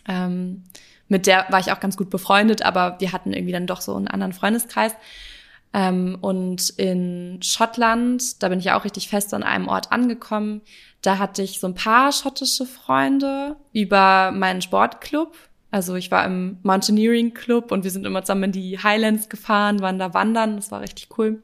Ähm, 0.09 0.65
mit 1.09 1.27
der 1.27 1.47
war 1.51 1.61
ich 1.61 1.73
auch 1.73 1.81
ganz 1.81 1.97
gut 1.97 2.11
befreundet, 2.11 2.63
aber 2.63 2.97
wir 2.99 3.13
hatten 3.13 3.33
irgendwie 3.33 3.53
dann 3.53 3.67
doch 3.67 3.83
so 3.83 3.95
einen 3.95 4.09
anderen 4.09 4.33
Freundeskreis. 4.33 4.95
Ähm, 5.75 6.17
und 6.21 6.71
in 6.71 7.41
Schottland, 7.43 8.43
da 8.43 8.49
bin 8.49 8.59
ich 8.59 8.71
auch 8.73 8.85
richtig 8.85 9.09
fest 9.09 9.33
an 9.35 9.43
einem 9.43 9.69
Ort 9.69 9.93
angekommen. 9.93 10.63
Da 11.03 11.19
hatte 11.19 11.43
ich 11.43 11.61
so 11.61 11.67
ein 11.67 11.75
paar 11.75 12.13
schottische 12.13 12.67
Freunde 12.67 13.57
über 13.73 14.31
meinen 14.33 14.63
Sportclub. 14.63 15.37
Also 15.71 15.95
ich 15.97 16.11
war 16.11 16.25
im 16.25 16.59
Mountaineering 16.63 17.33
Club 17.33 17.73
und 17.73 17.85
wir 17.85 17.91
sind 17.91 18.07
immer 18.07 18.23
zusammen 18.23 18.45
in 18.45 18.53
die 18.53 18.79
Highlands 18.79 19.29
gefahren, 19.29 19.81
waren 19.81 19.99
da 19.99 20.13
wandern. 20.13 20.57
Das 20.57 20.71
war 20.71 20.83
richtig 20.83 21.09
cool. 21.17 21.43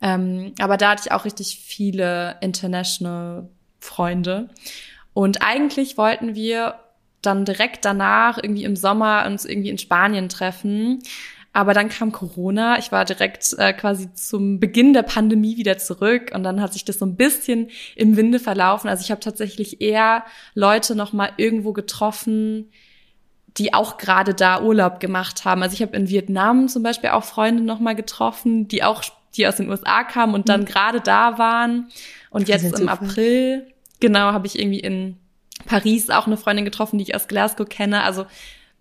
Ähm, 0.00 0.54
aber 0.58 0.76
da 0.76 0.90
hatte 0.90 1.02
ich 1.06 1.12
auch 1.12 1.24
richtig 1.24 1.58
viele 1.64 2.36
international 2.40 3.48
Freunde. 3.80 4.50
Und 5.14 5.42
eigentlich 5.42 5.96
wollten 5.96 6.34
wir 6.34 6.80
dann 7.22 7.44
direkt 7.44 7.84
danach 7.84 8.38
irgendwie 8.42 8.64
im 8.64 8.76
Sommer 8.76 9.24
uns 9.26 9.44
irgendwie 9.44 9.70
in 9.70 9.78
Spanien 9.78 10.28
treffen. 10.28 11.02
Aber 11.52 11.72
dann 11.72 11.88
kam 11.88 12.12
Corona. 12.12 12.78
Ich 12.78 12.92
war 12.92 13.06
direkt 13.06 13.54
äh, 13.58 13.72
quasi 13.72 14.12
zum 14.12 14.60
Beginn 14.60 14.92
der 14.92 15.02
Pandemie 15.02 15.56
wieder 15.56 15.78
zurück 15.78 16.30
und 16.34 16.42
dann 16.42 16.60
hat 16.60 16.74
sich 16.74 16.84
das 16.84 16.98
so 16.98 17.06
ein 17.06 17.16
bisschen 17.16 17.70
im 17.94 18.18
Winde 18.18 18.38
verlaufen. 18.38 18.90
Also 18.90 19.02
ich 19.02 19.10
habe 19.10 19.22
tatsächlich 19.22 19.80
eher 19.80 20.24
Leute 20.54 20.94
noch 20.94 21.14
mal 21.14 21.30
irgendwo 21.38 21.72
getroffen, 21.72 22.70
die 23.56 23.72
auch 23.72 23.96
gerade 23.96 24.34
da 24.34 24.60
Urlaub 24.60 25.00
gemacht 25.00 25.46
haben. 25.46 25.62
Also 25.62 25.72
ich 25.72 25.80
habe 25.80 25.96
in 25.96 26.10
Vietnam 26.10 26.68
zum 26.68 26.82
Beispiel 26.82 27.10
auch 27.10 27.24
Freunde 27.24 27.62
noch 27.62 27.80
mal 27.80 27.94
getroffen, 27.94 28.68
die 28.68 28.84
auch 28.84 29.02
die 29.36 29.46
aus 29.46 29.56
den 29.56 29.68
USA 29.68 30.04
kamen 30.04 30.34
und 30.34 30.48
dann 30.48 30.62
mhm. 30.62 30.64
gerade 30.66 31.00
da 31.00 31.38
waren. 31.38 31.88
Und 32.30 32.48
jetzt 32.48 32.78
im. 32.78 32.88
April, 32.88 33.66
genau, 34.00 34.32
habe 34.32 34.46
ich 34.46 34.58
irgendwie 34.58 34.80
in 34.80 35.16
Paris 35.66 36.10
auch 36.10 36.26
eine 36.26 36.36
Freundin 36.36 36.64
getroffen, 36.64 36.98
die 36.98 37.04
ich 37.04 37.14
aus 37.14 37.28
Glasgow 37.28 37.68
kenne. 37.68 38.02
Also 38.02 38.26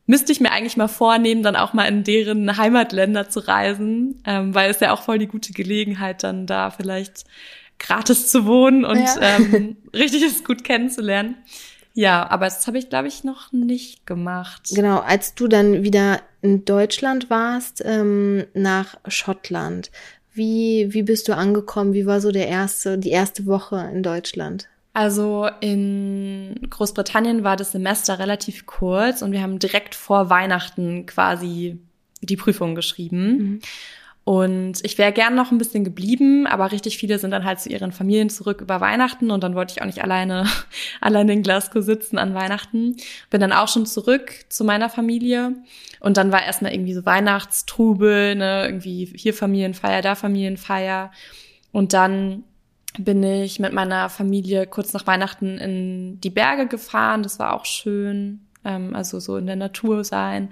müsste 0.06 0.32
ich 0.32 0.40
mir 0.40 0.52
eigentlich 0.52 0.78
mal 0.78 0.88
vornehmen, 0.88 1.44
dann 1.44 1.56
auch 1.56 1.74
mal 1.74 1.86
in 1.86 2.04
deren 2.04 2.58
Heimatländer 2.58 3.30
zu 3.30 3.48
reisen, 3.48 4.22
ähm, 4.26 4.54
weil 4.54 4.70
es 4.70 4.80
ja 4.80 4.94
auch 4.94 5.02
voll 5.02 5.20
die 5.20 5.28
gute 5.28 5.54
Gelegenheit, 5.54 6.24
dann 6.24 6.46
da 6.46 6.70
vielleicht 6.72 7.26
gratis 7.80 8.30
zu 8.30 8.46
wohnen 8.46 8.86
und 8.86 9.00
ja. 9.00 9.16
ähm, 9.22 9.78
richtig 9.94 10.24
es 10.24 10.44
gut 10.44 10.64
kennenzulernen. 10.64 11.36
Ja, 11.98 12.30
aber 12.30 12.46
das 12.46 12.68
habe 12.68 12.78
ich, 12.78 12.90
glaube 12.90 13.08
ich, 13.08 13.24
noch 13.24 13.54
nicht 13.54 14.06
gemacht. 14.06 14.64
Genau, 14.74 15.00
als 15.00 15.34
du 15.34 15.48
dann 15.48 15.84
wieder 15.84 16.22
in 16.42 16.66
Deutschland 16.66 17.30
warst, 17.30 17.82
ähm, 17.86 18.46
nach 18.54 18.98
Schottland, 19.08 19.92
wie, 20.36 20.94
wie 20.94 21.04
bist 21.04 21.27
du 21.27 21.36
angekommen? 21.36 21.94
Wie 21.94 22.06
war 22.06 22.22
so 22.22 22.32
der 22.32 22.48
erste, 22.48 22.98
die 22.98 23.10
erste 23.10 23.46
Woche 23.46 23.89
in 23.94 24.04
Deutschland? 24.04 24.68
Also 24.94 25.50
in 25.60 26.56
Großbritannien 26.70 27.44
war 27.44 27.58
das 27.58 27.74
Semester 27.74 28.18
relativ 28.18 28.65
kurz 28.65 29.22
und 29.22 29.34
wir 29.34 29.42
haben 29.42 29.60
direkt 29.60 29.94
vor 29.94 30.30
Weihnachten 30.30 31.06
quasi 31.06 31.80
die 32.22 32.38
Prüfung 32.38 32.75
geschrieben. 32.75 33.27
Mhm. 33.27 33.60
Und 34.25 34.84
ich 34.84 34.98
wäre 34.98 35.12
gern 35.12 35.36
noch 35.36 35.51
ein 35.51 35.60
bisschen 35.60 35.84
geblieben, 35.84 36.48
aber 36.48 36.72
richtig 36.72 36.98
viele 36.98 37.20
sind 37.20 37.29
dann 37.29 37.46
halt 37.46 37.60
zu 37.60 37.70
ihren 37.70 37.91
Familien 37.91 38.32
zurück 38.32 38.60
über 38.60 38.82
Weihnachten 38.82 39.29
und 39.29 39.44
dann 39.44 39.53
wollte 39.53 39.74
ich 39.74 39.84
auch 39.84 39.86
nicht 39.86 40.03
alleine, 40.03 40.48
alleine 41.00 41.34
in 41.34 41.44
Glasgow 41.44 41.84
sitzen 41.84 42.17
an 42.17 42.34
Weihnachten. 42.34 42.96
Bin 43.29 43.39
dann 43.39 43.53
auch 43.53 43.67
schon 43.67 43.86
zurück 43.86 44.34
zu 44.50 44.63
meiner 44.63 44.89
Familie 44.89 45.53
und 46.00 46.17
dann 46.17 46.32
war 46.32 46.44
erstmal 46.44 46.74
irgendwie 46.74 46.96
so 46.96 47.05
Weihnachtstrubel, 47.05 48.36
ne, 48.36 48.65
irgendwie 48.65 49.05
hier 49.15 49.36
Familienfeier, 49.36 50.01
da 50.01 50.15
Familienfeier. 50.15 51.12
Und 51.72 51.94
dann 51.94 52.46
bin 52.98 53.22
ich 53.22 53.60
mit 53.60 53.74
meiner 53.74 54.10
Familie 54.10 54.65
kurz 54.65 54.91
nach 54.94 55.05
Weihnachten 55.05 55.60
in 55.60 56.20
die 56.20 56.32
Berge 56.32 56.65
gefahren. 56.65 57.22
Das 57.22 57.38
war 57.38 57.53
auch 57.53 57.65
schön, 57.65 58.48
ähm, 58.63 58.96
also 58.96 59.20
so 59.20 59.38
in 59.38 59.46
der 59.46 59.55
Natur 59.55 60.03
sein. 60.03 60.50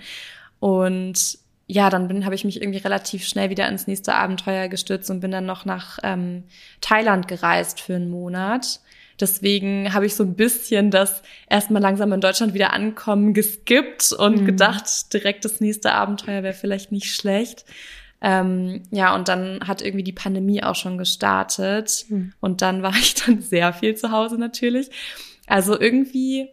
Und 0.59 1.42
ja, 1.67 1.89
dann 1.89 2.07
bin, 2.07 2.25
habe 2.25 2.35
ich 2.35 2.43
mich 2.43 2.61
irgendwie 2.61 2.79
relativ 2.79 3.25
schnell 3.25 3.49
wieder 3.49 3.67
ins 3.67 3.87
nächste 3.87 4.15
Abenteuer 4.15 4.67
gestürzt 4.67 5.09
und 5.09 5.21
bin 5.21 5.31
dann 5.31 5.45
noch 5.45 5.65
nach 5.65 5.99
ähm, 6.03 6.43
Thailand 6.81 7.27
gereist 7.27 7.79
für 7.79 7.95
einen 7.95 8.09
Monat. 8.09 8.81
Deswegen 9.19 9.93
habe 9.93 10.05
ich 10.05 10.15
so 10.15 10.23
ein 10.23 10.35
bisschen 10.35 10.91
das 10.91 11.21
erstmal 11.49 11.81
langsam 11.81 12.11
in 12.11 12.21
Deutschland 12.21 12.53
wieder 12.53 12.73
ankommen 12.73 13.33
geskippt 13.33 14.11
und 14.11 14.41
mhm. 14.41 14.45
gedacht, 14.45 15.13
direkt 15.13 15.45
das 15.45 15.61
nächste 15.61 15.93
Abenteuer 15.93 16.43
wäre 16.43 16.53
vielleicht 16.53 16.91
nicht 16.91 17.15
schlecht. 17.15 17.65
Ähm, 18.21 18.83
ja, 18.89 19.13
und 19.13 19.27
dann 19.27 19.59
hat 19.67 19.81
irgendwie 19.81 20.03
die 20.03 20.13
Pandemie 20.13 20.63
auch 20.63 20.75
schon 20.75 20.97
gestartet. 20.97 22.05
Mhm. 22.09 22.33
Und 22.39 22.61
dann 22.61 22.81
war 22.81 22.93
ich 22.99 23.13
dann 23.15 23.41
sehr 23.41 23.71
viel 23.73 23.95
zu 23.95 24.11
Hause 24.11 24.37
natürlich. 24.37 24.89
Also 25.47 25.79
irgendwie 25.79 26.49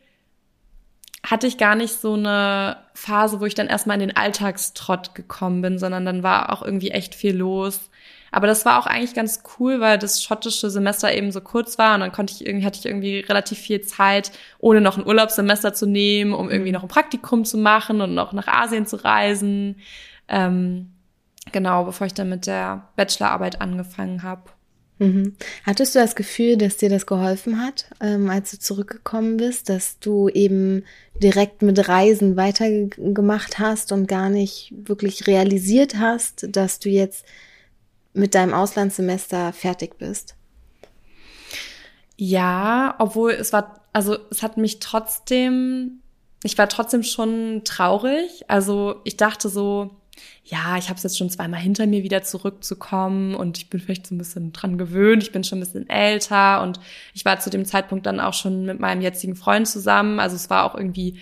hatte 1.24 1.46
ich 1.46 1.58
gar 1.58 1.74
nicht 1.74 2.00
so 2.00 2.14
eine 2.14 2.78
Phase, 2.94 3.40
wo 3.40 3.46
ich 3.46 3.54
dann 3.54 3.66
erstmal 3.66 4.00
in 4.00 4.08
den 4.08 4.16
Alltagstrott 4.16 5.14
gekommen 5.14 5.62
bin, 5.62 5.78
sondern 5.78 6.06
dann 6.06 6.22
war 6.22 6.52
auch 6.52 6.62
irgendwie 6.62 6.90
echt 6.90 7.14
viel 7.14 7.36
los. 7.36 7.90
Aber 8.32 8.46
das 8.46 8.64
war 8.64 8.78
auch 8.78 8.86
eigentlich 8.86 9.14
ganz 9.14 9.42
cool, 9.58 9.80
weil 9.80 9.98
das 9.98 10.22
schottische 10.22 10.70
Semester 10.70 11.12
eben 11.12 11.32
so 11.32 11.40
kurz 11.40 11.78
war 11.78 11.94
und 11.94 12.00
dann 12.00 12.12
konnte 12.12 12.32
ich 12.32 12.46
irgendwie, 12.46 12.64
hatte 12.64 12.78
ich 12.78 12.86
irgendwie 12.86 13.20
relativ 13.20 13.58
viel 13.58 13.80
Zeit, 13.80 14.30
ohne 14.58 14.80
noch 14.80 14.96
ein 14.96 15.06
Urlaubssemester 15.06 15.74
zu 15.74 15.86
nehmen, 15.86 16.32
um 16.32 16.48
irgendwie 16.48 16.72
noch 16.72 16.82
ein 16.82 16.88
Praktikum 16.88 17.44
zu 17.44 17.58
machen 17.58 18.00
und 18.00 18.14
noch 18.14 18.32
nach 18.32 18.46
Asien 18.46 18.86
zu 18.86 19.04
reisen. 19.04 19.76
Ähm, 20.28 20.92
genau, 21.50 21.84
bevor 21.84 22.06
ich 22.06 22.14
dann 22.14 22.28
mit 22.28 22.46
der 22.46 22.88
Bachelorarbeit 22.96 23.60
angefangen 23.60 24.22
habe. 24.22 24.42
Mhm. 25.00 25.35
Hattest 25.64 25.95
du 25.95 25.99
das 25.99 26.14
Gefühl, 26.14 26.59
dass 26.59 26.76
dir 26.76 26.90
das 26.90 27.07
geholfen 27.07 27.59
hat, 27.59 27.87
ähm, 28.02 28.28
als 28.28 28.50
du 28.50 28.59
zurückgekommen 28.59 29.38
bist, 29.38 29.71
dass 29.71 29.99
du 29.99 30.28
eben 30.28 30.85
direkt 31.23 31.62
mit 31.62 31.88
Reisen 31.88 32.37
weitergemacht 32.37 33.59
hast 33.59 33.92
und 33.92 34.09
gar 34.09 34.28
nicht 34.28 34.75
wirklich 34.76 35.26
realisiert 35.26 35.97
hast, 35.99 36.54
dass 36.54 36.80
du 36.80 36.90
jetzt 36.90 37.25
mit 38.12 38.35
deinem 38.35 38.52
Auslandssemester 38.52 39.54
fertig 39.54 39.97
bist? 39.97 40.35
Ja, 42.19 42.95
obwohl 42.99 43.33
es 43.33 43.54
war, 43.54 43.80
also 43.95 44.19
es 44.30 44.42
hat 44.42 44.59
mich 44.59 44.80
trotzdem, 44.80 46.02
ich 46.45 46.59
war 46.59 46.69
trotzdem 46.69 47.04
schon 47.04 47.62
traurig. 47.64 48.45
Also 48.49 48.97
ich 49.04 49.16
dachte 49.16 49.49
so, 49.49 49.92
ja, 50.44 50.76
ich 50.76 50.88
habe 50.88 50.96
es 50.96 51.02
jetzt 51.02 51.18
schon 51.18 51.30
zweimal 51.30 51.60
hinter 51.60 51.86
mir, 51.86 52.02
wieder 52.02 52.22
zurückzukommen 52.22 53.34
und 53.34 53.58
ich 53.58 53.70
bin 53.70 53.80
vielleicht 53.80 54.06
so 54.06 54.14
ein 54.14 54.18
bisschen 54.18 54.52
dran 54.52 54.78
gewöhnt. 54.78 55.22
Ich 55.22 55.32
bin 55.32 55.44
schon 55.44 55.58
ein 55.58 55.62
bisschen 55.62 55.88
älter 55.88 56.62
und 56.62 56.80
ich 57.14 57.24
war 57.24 57.38
zu 57.38 57.50
dem 57.50 57.64
Zeitpunkt 57.64 58.06
dann 58.06 58.20
auch 58.20 58.34
schon 58.34 58.64
mit 58.66 58.80
meinem 58.80 59.00
jetzigen 59.00 59.36
Freund 59.36 59.68
zusammen. 59.68 60.18
Also 60.18 60.36
es 60.36 60.50
war 60.50 60.64
auch 60.64 60.74
irgendwie 60.74 61.18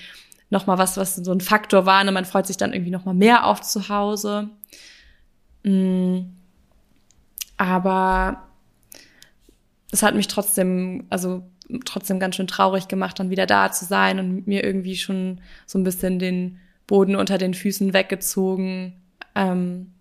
noch 0.51 0.67
mal 0.67 0.79
was, 0.79 0.97
was 0.97 1.17
so 1.17 1.33
ein 1.33 1.41
Faktor 1.41 1.85
war. 1.85 2.03
Ne? 2.05 2.13
Man 2.13 2.25
freut 2.25 2.47
sich 2.47 2.57
dann 2.57 2.73
irgendwie 2.73 2.91
noch 2.91 3.05
mal 3.05 3.15
mehr 3.15 3.47
auf 3.47 3.61
zu 3.61 3.89
Hause. 3.89 4.49
Mm. 5.63 6.21
Aber 7.57 8.45
es 9.91 10.03
hat 10.03 10.15
mich 10.15 10.29
trotzdem, 10.29 11.07
also 11.11 11.43
trotzdem 11.85 12.21
ganz 12.21 12.37
schön 12.37 12.47
traurig 12.47 12.89
gemacht, 12.89 13.19
dann 13.19 13.31
wieder 13.31 13.47
da 13.47 13.71
zu 13.73 13.85
sein 13.85 14.19
und 14.19 14.47
mir 14.47 14.65
irgendwie 14.65 14.97
schon 14.97 15.41
so 15.67 15.79
ein 15.79 15.85
bisschen 15.85 16.19
den 16.19 16.61
Boden 16.89 17.15
unter 17.15 17.39
den 17.39 17.55
Füßen 17.55 17.93
weggezogen 17.93 18.95
ähm, 19.37 19.93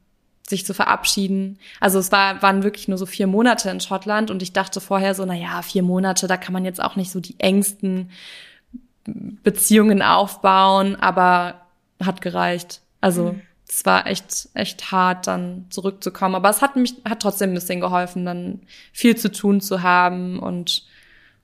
sich 0.48 0.65
zu 0.65 0.74
verabschieden. 0.74 1.60
Also 1.79 2.00
es 2.00 2.12
war, 2.12 2.41
waren 2.41 2.63
wirklich 2.63 2.88
nur 2.88 2.98
so 2.98 3.06
vier 3.06 3.27
Monate 3.27 3.70
in 3.70 3.82
Schottland 3.82 4.32
und 4.32 4.41
ich 4.41 4.53
dachte 4.53 4.82
vorher 4.82 5.13
so, 5.13 5.25
na 5.25 5.36
ja, 5.36 5.62
vier 5.62 5.84
Monate, 5.84 6.27
da 6.27 6.38
kann 6.38 6.53
man 6.53 6.65
jetzt 6.65 6.82
auch 6.82 6.96
nicht 6.96 7.12
so 7.12 7.20
die 7.20 7.39
engsten 7.39 8.10
Beziehungen 9.06 10.01
aufbauen, 10.01 10.96
aber 10.96 11.62
hat 12.01 12.22
gereicht. 12.22 12.82
Also 13.01 13.34
mhm. 13.34 13.41
es 13.67 13.86
war 13.86 14.08
echt, 14.08 14.50
echt 14.53 14.91
hart, 14.91 15.27
dann 15.27 15.65
zurückzukommen. 15.70 16.36
Aber 16.36 16.50
es 16.50 16.62
hat 16.62 16.77
mich, 16.77 16.96
hat 17.08 17.22
trotzdem 17.22 17.51
ein 17.51 17.56
bisschen 17.56 17.82
geholfen, 17.82 18.25
dann 18.25 18.62
viel 18.94 19.17
zu 19.17 19.32
tun 19.32 19.60
zu 19.60 19.84
haben 19.84 20.39
und 20.39 20.86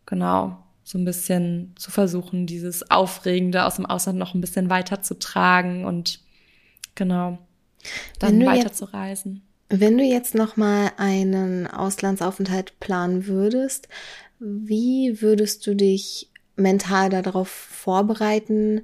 genau, 0.06 0.62
so 0.84 0.98
ein 0.98 1.06
bisschen 1.06 1.74
zu 1.75 1.92
versuchen, 1.92 2.46
dieses 2.46 2.90
Aufregende 2.92 3.66
aus 3.66 3.75
dem 3.75 3.86
Ausland 3.86 4.20
noch 4.20 4.34
ein 4.34 4.42
bisschen 4.42 4.70
weiterzutragen 4.70 5.86
und 5.86 6.20
genau 6.96 7.38
dann 8.20 8.46
weiter 8.46 8.68
jetzt, 8.68 8.78
zu 8.78 8.86
reisen. 8.86 9.42
Wenn 9.70 9.98
du 9.98 10.04
jetzt 10.04 10.36
noch 10.36 10.58
mal 10.58 10.92
einen 10.98 11.68
Auslandsaufenthalt 11.68 12.80
planen 12.80 13.28
würdest, 13.28 13.88
wie 14.40 15.22
würdest 15.22 15.66
du 15.66 15.75
dich 15.75 16.30
mental 16.56 17.10
darauf 17.10 17.48
vorbereiten, 17.48 18.82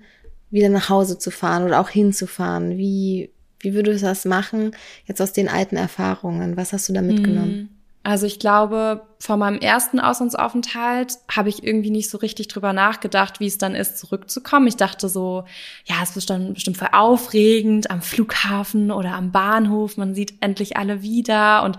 wieder 0.49 0.69
nach 0.69 0.89
Hause 0.89 1.19
zu 1.19 1.31
fahren 1.31 1.63
oder 1.63 1.79
auch 1.79 1.89
hinzufahren? 1.89 2.77
Wie 2.77 3.29
wie 3.59 3.73
würdest 3.73 4.03
du 4.03 4.07
das 4.07 4.25
machen 4.25 4.71
jetzt 5.05 5.21
aus 5.21 5.33
den 5.33 5.49
alten 5.49 5.75
Erfahrungen? 5.75 6.55
Was 6.57 6.73
hast 6.73 6.87
du 6.87 6.93
da 6.93 7.01
mitgenommen? 7.01 7.78
Also 8.01 8.25
ich 8.25 8.39
glaube, 8.39 9.05
vor 9.19 9.35
meinem 9.35 9.59
ersten 9.59 9.99
Auslandsaufenthalt 9.99 11.17
habe 11.29 11.49
ich 11.49 11.63
irgendwie 11.63 11.89
nicht 11.89 12.09
so 12.09 12.17
richtig 12.17 12.47
drüber 12.47 12.71
nachgedacht, 12.71 13.41
wie 13.41 13.47
es 13.47 13.57
dann 13.57 13.75
ist, 13.75 13.97
zurückzukommen. 13.97 14.67
Ich 14.67 14.77
dachte 14.77 15.09
so, 15.09 15.43
ja, 15.85 15.95
es 16.01 16.15
ist 16.15 16.29
dann 16.29 16.53
bestimmt 16.53 16.77
voll 16.77 16.89
aufregend 16.93 17.91
am 17.91 18.01
Flughafen 18.01 18.91
oder 18.91 19.13
am 19.13 19.31
Bahnhof. 19.31 19.97
Man 19.97 20.15
sieht 20.15 20.35
endlich 20.39 20.77
alle 20.77 21.01
wieder 21.01 21.63
und 21.63 21.77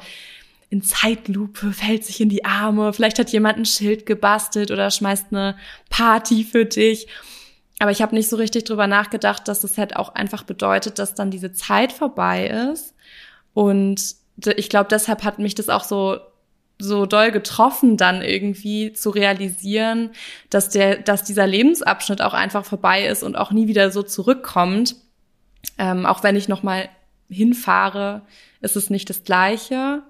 in 0.69 0.83
Zeitlupe 0.83 1.73
fällt 1.73 2.05
sich 2.05 2.21
in 2.21 2.29
die 2.29 2.45
Arme. 2.45 2.93
Vielleicht 2.93 3.19
hat 3.19 3.31
jemand 3.31 3.57
ein 3.59 3.65
Schild 3.65 4.05
gebastelt 4.05 4.71
oder 4.71 4.91
schmeißt 4.91 5.27
eine 5.31 5.57
Party 5.89 6.45
für 6.45 6.67
dich. 6.67 7.09
Aber 7.79 7.91
ich 7.91 8.03
habe 8.03 8.15
nicht 8.15 8.29
so 8.29 8.37
richtig 8.37 8.65
drüber 8.65 8.87
nachgedacht, 8.87 9.49
dass 9.49 9.65
es 9.65 9.79
halt 9.79 9.97
auch 9.97 10.15
einfach 10.15 10.43
bedeutet, 10.43 10.99
dass 10.99 11.15
dann 11.15 11.31
diese 11.31 11.53
Zeit 11.53 11.93
vorbei 11.93 12.47
ist 12.73 12.95
und 13.55 14.20
ich 14.47 14.69
glaube, 14.69 14.89
deshalb 14.91 15.25
hat 15.25 15.39
mich 15.39 15.55
das 15.55 15.69
auch 15.69 15.85
so 15.85 16.19
so 16.81 17.07
doll 17.07 17.31
getroffen, 17.31 17.97
dann 17.97 18.23
irgendwie 18.23 18.93
zu 18.93 19.11
realisieren, 19.11 20.11
dass 20.49 20.71
der, 20.71 20.97
dass 20.97 21.23
dieser 21.23 21.47
Lebensabschnitt 21.47 22.23
auch 22.23 22.33
einfach 22.33 22.65
vorbei 22.65 23.07
ist 23.07 23.23
und 23.23 23.37
auch 23.37 23.53
nie 23.53 23.69
wieder 23.69 23.91
so 23.91 24.03
zurückkommt. 24.03 24.97
Ähm, 25.79 26.07
auch 26.07 26.23
wenn 26.23 26.37
ich 26.37 26.49
noch 26.49 26.63
mal 26.63 26.89
hinfahre, 27.29 28.23
ist 28.61 28.77
es 28.77 28.91
nicht 28.91 29.11
das 29.11 29.25
Gleiche. 29.25 30.03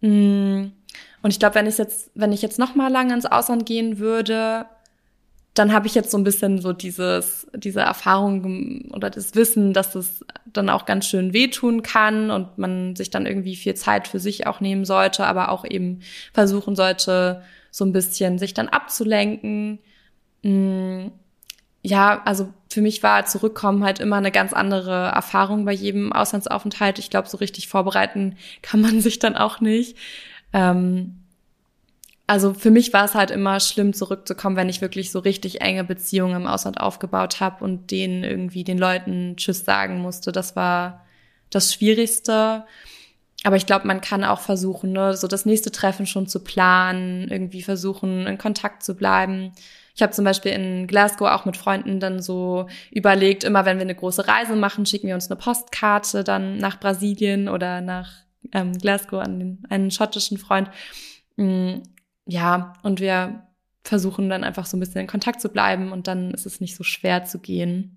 Mm. 0.00 0.66
Und 1.20 1.32
ich 1.32 1.40
glaube, 1.40 1.56
wenn 1.56 1.66
ich 1.66 1.78
jetzt, 1.78 2.10
wenn 2.14 2.32
ich 2.32 2.42
jetzt 2.42 2.60
noch 2.60 2.76
mal 2.76 2.90
lange 2.90 3.12
ins 3.12 3.26
Ausland 3.26 3.66
gehen 3.66 3.98
würde, 3.98 4.66
dann 5.58 5.72
habe 5.72 5.86
ich 5.86 5.94
jetzt 5.94 6.10
so 6.10 6.18
ein 6.18 6.24
bisschen 6.24 6.60
so 6.60 6.72
dieses, 6.72 7.48
diese 7.54 7.80
Erfahrung 7.80 8.90
oder 8.92 9.10
das 9.10 9.34
Wissen, 9.34 9.72
dass 9.72 9.94
es 9.94 10.24
dann 10.46 10.70
auch 10.70 10.86
ganz 10.86 11.06
schön 11.06 11.32
wehtun 11.32 11.82
kann 11.82 12.30
und 12.30 12.58
man 12.58 12.94
sich 12.94 13.10
dann 13.10 13.26
irgendwie 13.26 13.56
viel 13.56 13.74
Zeit 13.74 14.06
für 14.06 14.20
sich 14.20 14.46
auch 14.46 14.60
nehmen 14.60 14.84
sollte, 14.84 15.26
aber 15.26 15.50
auch 15.50 15.64
eben 15.64 16.00
versuchen 16.32 16.76
sollte, 16.76 17.42
so 17.70 17.84
ein 17.84 17.92
bisschen 17.92 18.38
sich 18.38 18.54
dann 18.54 18.68
abzulenken. 18.68 19.80
Mm, 20.42 21.08
ja, 21.82 22.22
also 22.24 22.52
für 22.70 22.80
mich 22.80 23.02
war 23.02 23.26
Zurückkommen 23.26 23.84
halt 23.84 23.98
immer 23.98 24.16
eine 24.16 24.30
ganz 24.30 24.52
andere 24.52 25.08
Erfahrung 25.08 25.64
bei 25.64 25.72
jedem 25.72 26.12
Auslandsaufenthalt. 26.12 26.98
Ich 26.98 27.10
glaube, 27.10 27.28
so 27.28 27.38
richtig 27.38 27.68
vorbereiten 27.68 28.36
kann 28.62 28.80
man 28.80 29.00
sich 29.00 29.18
dann 29.18 29.36
auch 29.36 29.60
nicht. 29.60 29.96
Ähm, 30.52 31.17
also 32.28 32.52
für 32.52 32.70
mich 32.70 32.92
war 32.92 33.06
es 33.06 33.14
halt 33.14 33.30
immer 33.30 33.58
schlimm, 33.58 33.94
zurückzukommen, 33.94 34.54
wenn 34.54 34.68
ich 34.68 34.82
wirklich 34.82 35.10
so 35.10 35.18
richtig 35.18 35.62
enge 35.62 35.82
Beziehungen 35.82 36.42
im 36.42 36.46
Ausland 36.46 36.78
aufgebaut 36.78 37.40
habe 37.40 37.64
und 37.64 37.90
denen 37.90 38.22
irgendwie 38.22 38.64
den 38.64 38.76
Leuten 38.76 39.36
Tschüss 39.38 39.64
sagen 39.64 40.00
musste. 40.00 40.30
Das 40.30 40.54
war 40.54 41.06
das 41.48 41.72
Schwierigste. 41.72 42.66
Aber 43.44 43.56
ich 43.56 43.64
glaube, 43.64 43.86
man 43.86 44.02
kann 44.02 44.24
auch 44.24 44.40
versuchen, 44.40 44.92
ne, 44.92 45.16
so 45.16 45.26
das 45.26 45.46
nächste 45.46 45.72
Treffen 45.72 46.04
schon 46.04 46.26
zu 46.26 46.40
planen, 46.40 47.28
irgendwie 47.30 47.62
versuchen, 47.62 48.26
in 48.26 48.36
Kontakt 48.36 48.82
zu 48.82 48.94
bleiben. 48.94 49.52
Ich 49.94 50.02
habe 50.02 50.12
zum 50.12 50.26
Beispiel 50.26 50.52
in 50.52 50.86
Glasgow 50.86 51.28
auch 51.28 51.46
mit 51.46 51.56
Freunden 51.56 51.98
dann 51.98 52.20
so 52.20 52.66
überlegt, 52.90 53.42
immer 53.42 53.64
wenn 53.64 53.78
wir 53.78 53.84
eine 53.84 53.94
große 53.94 54.28
Reise 54.28 54.54
machen, 54.54 54.84
schicken 54.84 55.06
wir 55.06 55.14
uns 55.14 55.30
eine 55.30 55.40
Postkarte 55.40 56.24
dann 56.24 56.58
nach 56.58 56.78
Brasilien 56.78 57.48
oder 57.48 57.80
nach 57.80 58.10
ähm, 58.52 58.76
Glasgow 58.76 59.20
an 59.20 59.38
den, 59.38 59.62
einen 59.70 59.90
schottischen 59.90 60.36
Freund. 60.36 60.68
Ja, 62.28 62.74
und 62.82 63.00
wir 63.00 63.42
versuchen 63.82 64.28
dann 64.28 64.44
einfach 64.44 64.66
so 64.66 64.76
ein 64.76 64.80
bisschen 64.80 65.00
in 65.00 65.06
Kontakt 65.06 65.40
zu 65.40 65.48
bleiben 65.48 65.92
und 65.92 66.06
dann 66.06 66.30
ist 66.32 66.44
es 66.44 66.60
nicht 66.60 66.76
so 66.76 66.84
schwer 66.84 67.24
zu 67.24 67.38
gehen. 67.38 67.94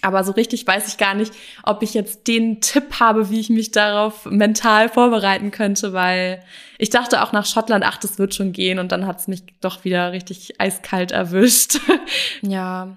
Aber 0.00 0.24
so 0.24 0.32
richtig 0.32 0.66
weiß 0.66 0.88
ich 0.88 0.96
gar 0.96 1.14
nicht, 1.14 1.32
ob 1.62 1.82
ich 1.82 1.92
jetzt 1.92 2.26
den 2.26 2.62
Tipp 2.62 3.00
habe, 3.00 3.28
wie 3.28 3.40
ich 3.40 3.50
mich 3.50 3.72
darauf 3.72 4.24
mental 4.24 4.88
vorbereiten 4.88 5.50
könnte, 5.50 5.92
weil 5.92 6.42
ich 6.78 6.88
dachte 6.88 7.22
auch 7.22 7.32
nach 7.32 7.44
Schottland, 7.44 7.84
ach, 7.86 7.98
das 7.98 8.18
wird 8.18 8.34
schon 8.34 8.52
gehen 8.52 8.78
und 8.78 8.92
dann 8.92 9.06
hat 9.06 9.20
es 9.20 9.28
mich 9.28 9.42
doch 9.60 9.84
wieder 9.84 10.12
richtig 10.12 10.58
eiskalt 10.58 11.12
erwischt. 11.12 11.80
ja, 12.40 12.96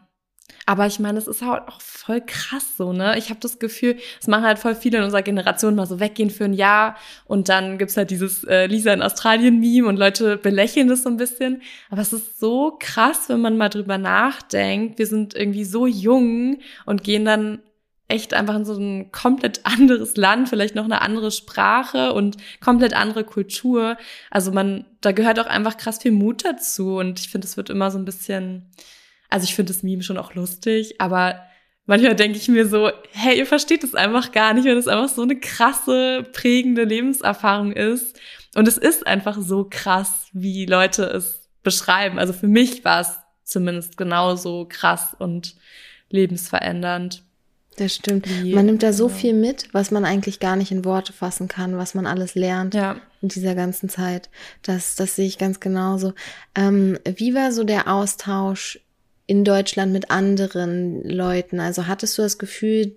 aber 0.69 0.85
ich 0.85 0.99
meine, 0.99 1.17
es 1.17 1.27
ist 1.27 1.41
halt 1.41 1.67
auch 1.67 1.81
voll 1.81 2.21
krass 2.21 2.77
so, 2.77 2.93
ne? 2.93 3.17
Ich 3.17 3.31
habe 3.31 3.39
das 3.39 3.57
Gefühl, 3.57 3.97
es 4.21 4.27
machen 4.27 4.43
halt 4.43 4.59
voll 4.59 4.75
viele 4.75 4.99
in 4.99 5.03
unserer 5.03 5.23
Generation 5.23 5.73
mal 5.73 5.87
so 5.87 5.99
weggehen 5.99 6.29
für 6.29 6.43
ein 6.43 6.53
Jahr 6.53 6.95
und 7.25 7.49
dann 7.49 7.79
gibt's 7.79 7.97
halt 7.97 8.11
dieses 8.11 8.43
äh, 8.43 8.67
Lisa 8.67 8.93
in 8.93 9.01
Australien-Meme 9.01 9.87
und 9.87 9.97
Leute 9.97 10.37
belächeln 10.37 10.87
das 10.87 11.01
so 11.01 11.09
ein 11.09 11.17
bisschen. 11.17 11.63
Aber 11.89 12.03
es 12.03 12.13
ist 12.13 12.39
so 12.39 12.77
krass, 12.79 13.29
wenn 13.29 13.41
man 13.41 13.57
mal 13.57 13.69
drüber 13.69 13.97
nachdenkt. 13.97 14.99
Wir 14.99 15.07
sind 15.07 15.33
irgendwie 15.33 15.65
so 15.65 15.87
jung 15.87 16.59
und 16.85 17.03
gehen 17.03 17.25
dann 17.25 17.63
echt 18.07 18.35
einfach 18.35 18.55
in 18.55 18.65
so 18.65 18.75
ein 18.75 19.11
komplett 19.11 19.61
anderes 19.65 20.17
Land, 20.17 20.49
vielleicht 20.49 20.75
noch 20.75 20.85
eine 20.85 21.01
andere 21.01 21.31
Sprache 21.31 22.13
und 22.13 22.37
komplett 22.61 22.93
andere 22.93 23.23
Kultur. 23.23 23.97
Also 24.29 24.51
man, 24.51 24.85
da 25.01 25.13
gehört 25.13 25.39
auch 25.39 25.47
einfach 25.47 25.77
krass 25.77 25.97
viel 25.97 26.11
Mut 26.11 26.45
dazu 26.45 26.97
und 26.97 27.19
ich 27.19 27.29
finde, 27.29 27.47
es 27.47 27.57
wird 27.57 27.71
immer 27.71 27.89
so 27.89 27.97
ein 27.97 28.05
bisschen 28.05 28.69
also 29.29 29.43
ich 29.43 29.55
finde 29.55 29.73
das 29.73 29.83
Meme 29.83 30.03
schon 30.03 30.17
auch 30.17 30.33
lustig, 30.33 30.99
aber 30.99 31.39
manchmal 31.85 32.15
denke 32.15 32.37
ich 32.37 32.47
mir 32.47 32.67
so, 32.67 32.91
hey, 33.11 33.37
ihr 33.37 33.45
versteht 33.45 33.83
es 33.83 33.95
einfach 33.95 34.31
gar 34.31 34.53
nicht, 34.53 34.65
weil 34.65 34.77
es 34.77 34.87
einfach 34.87 35.09
so 35.09 35.21
eine 35.21 35.39
krasse, 35.39 36.23
prägende 36.33 36.83
Lebenserfahrung 36.83 37.71
ist. 37.71 38.19
Und 38.55 38.67
es 38.67 38.77
ist 38.77 39.05
einfach 39.05 39.37
so 39.39 39.67
krass, 39.69 40.27
wie 40.33 40.65
Leute 40.65 41.03
es 41.03 41.49
beschreiben. 41.63 42.19
Also 42.19 42.33
für 42.33 42.47
mich 42.47 42.83
war 42.83 43.01
es 43.01 43.17
zumindest 43.43 43.97
genauso 43.97 44.67
krass 44.69 45.15
und 45.17 45.55
lebensverändernd. 46.09 47.23
Das 47.77 47.95
stimmt. 47.95 48.27
Wie, 48.27 48.53
man 48.53 48.65
nimmt 48.65 48.83
da 48.83 48.91
so 48.91 49.07
viel 49.07 49.33
mit, 49.33 49.69
was 49.71 49.89
man 49.89 50.03
eigentlich 50.03 50.39
gar 50.39 50.55
nicht 50.55 50.71
in 50.71 50.83
Worte 50.83 51.13
fassen 51.13 51.47
kann, 51.47 51.77
was 51.77 51.95
man 51.95 52.05
alles 52.05 52.35
lernt 52.35 52.73
ja. 52.73 52.97
in 53.21 53.29
dieser 53.29 53.55
ganzen 53.55 53.87
Zeit. 53.87 54.29
Das, 54.63 54.95
das 54.95 55.15
sehe 55.15 55.27
ich 55.27 55.37
ganz 55.37 55.59
genauso. 55.59 56.13
Ähm, 56.55 56.99
wie 57.05 57.33
war 57.33 57.51
so 57.51 57.63
der 57.63 57.87
Austausch 57.87 58.79
in 59.29 59.43
Deutschland 59.43 59.93
mit 59.93 60.09
anderen 60.09 61.03
Leuten? 61.07 61.59
Also 61.59 61.85
hattest 61.85 62.17
du 62.17 62.23
das 62.23 62.39
Gefühl, 62.39 62.95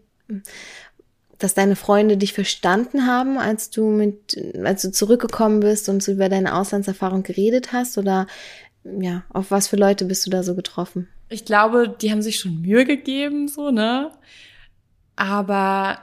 dass 1.38 1.52
deine 1.52 1.76
Freunde 1.76 2.16
dich 2.16 2.32
verstanden 2.32 3.06
haben, 3.06 3.36
als 3.36 3.68
du 3.68 3.90
mit, 3.90 4.40
als 4.64 4.80
du 4.80 4.90
zurückgekommen 4.90 5.60
bist 5.60 5.90
und 5.90 6.02
so 6.02 6.12
über 6.12 6.30
deine 6.30 6.54
Auslandserfahrung 6.54 7.22
geredet 7.22 7.74
hast? 7.74 7.98
Oder 7.98 8.26
ja, 8.84 9.24
auf 9.28 9.50
was 9.50 9.68
für 9.68 9.76
Leute 9.76 10.06
bist 10.06 10.24
du 10.24 10.30
da 10.30 10.42
so 10.42 10.54
getroffen? 10.54 11.06
Ich 11.28 11.44
glaube, 11.44 11.94
die 12.00 12.10
haben 12.10 12.22
sich 12.22 12.38
schon 12.38 12.62
Mühe 12.62 12.86
gegeben, 12.86 13.46
so, 13.46 13.70
ne? 13.70 14.10
Aber 15.16 15.98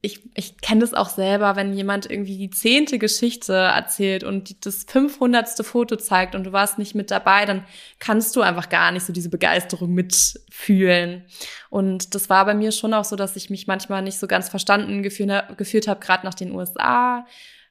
ich, 0.00 0.20
ich 0.34 0.60
kenne 0.60 0.80
das 0.80 0.94
auch 0.94 1.08
selber, 1.08 1.56
wenn 1.56 1.72
jemand 1.72 2.08
irgendwie 2.08 2.38
die 2.38 2.50
zehnte 2.50 2.98
Geschichte 2.98 3.52
erzählt 3.52 4.22
und 4.22 4.64
das 4.64 4.84
500. 4.84 5.48
Foto 5.66 5.96
zeigt 5.96 6.36
und 6.36 6.44
du 6.44 6.52
warst 6.52 6.78
nicht 6.78 6.94
mit 6.94 7.10
dabei, 7.10 7.44
dann 7.46 7.64
kannst 7.98 8.36
du 8.36 8.42
einfach 8.42 8.68
gar 8.68 8.92
nicht 8.92 9.04
so 9.04 9.12
diese 9.12 9.28
Begeisterung 9.28 9.92
mitfühlen. 9.92 11.24
Und 11.68 12.14
das 12.14 12.30
war 12.30 12.44
bei 12.44 12.54
mir 12.54 12.70
schon 12.70 12.94
auch 12.94 13.04
so, 13.04 13.16
dass 13.16 13.34
ich 13.34 13.50
mich 13.50 13.66
manchmal 13.66 14.02
nicht 14.02 14.20
so 14.20 14.28
ganz 14.28 14.48
verstanden 14.48 15.02
gefühlt, 15.02 15.32
gefühlt 15.56 15.88
habe, 15.88 15.98
gerade 15.98 16.24
nach 16.24 16.34
den 16.34 16.52
USA. 16.52 17.26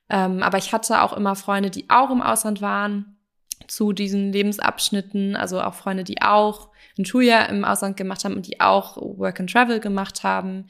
Ähm, 0.09 0.43
aber 0.43 0.57
ich 0.57 0.73
hatte 0.73 1.01
auch 1.01 1.13
immer 1.13 1.35
Freunde, 1.35 1.69
die 1.69 1.89
auch 1.89 2.11
im 2.11 2.21
Ausland 2.21 2.61
waren 2.61 3.17
zu 3.67 3.93
diesen 3.93 4.33
Lebensabschnitten, 4.33 5.37
also 5.37 5.61
auch 5.61 5.75
Freunde, 5.75 6.03
die 6.03 6.21
auch 6.21 6.69
ein 6.99 7.05
Schuljahr 7.05 7.47
im 7.47 7.63
Ausland 7.63 7.95
gemacht 7.95 8.25
haben 8.25 8.35
und 8.35 8.47
die 8.47 8.59
auch 8.59 8.97
Work 8.97 9.39
and 9.39 9.49
Travel 9.49 9.79
gemacht 9.79 10.23
haben 10.23 10.65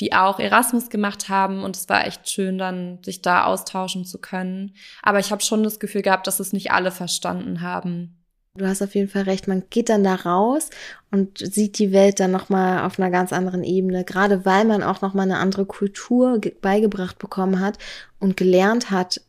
die 0.00 0.12
auch 0.12 0.40
Erasmus 0.40 0.90
gemacht 0.90 1.28
haben 1.28 1.62
und 1.62 1.76
es 1.76 1.88
war 1.88 2.06
echt 2.06 2.28
schön, 2.28 2.58
dann 2.58 2.98
sich 3.04 3.22
da 3.22 3.44
austauschen 3.44 4.04
zu 4.04 4.18
können. 4.18 4.74
Aber 5.02 5.20
ich 5.20 5.30
habe 5.30 5.42
schon 5.42 5.62
das 5.62 5.78
Gefühl 5.78 6.02
gehabt, 6.02 6.26
dass 6.26 6.40
es 6.40 6.52
nicht 6.52 6.72
alle 6.72 6.90
verstanden 6.90 7.60
haben. 7.60 8.16
Du 8.56 8.68
hast 8.68 8.82
auf 8.82 8.94
jeden 8.94 9.08
Fall 9.08 9.22
recht, 9.22 9.48
man 9.48 9.64
geht 9.68 9.88
dann 9.88 10.04
da 10.04 10.14
raus 10.14 10.70
und 11.10 11.38
sieht 11.38 11.78
die 11.80 11.90
Welt 11.90 12.20
dann 12.20 12.30
nochmal 12.30 12.84
auf 12.86 13.00
einer 13.00 13.10
ganz 13.10 13.32
anderen 13.32 13.64
Ebene, 13.64 14.04
gerade 14.04 14.44
weil 14.44 14.64
man 14.64 14.84
auch 14.84 15.00
nochmal 15.00 15.24
eine 15.24 15.38
andere 15.38 15.66
Kultur 15.66 16.40
beigebracht 16.60 17.18
bekommen 17.18 17.58
hat 17.58 17.78
und 18.20 18.36
gelernt 18.36 18.92
hat, 18.92 19.20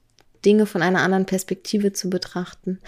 Dinge 0.45 0.67
von 0.67 0.83
einer 0.83 1.01
anderen 1.01 1.25
Perspektive 1.25 1.91
zu 1.91 2.11
betrachten. 2.11 2.79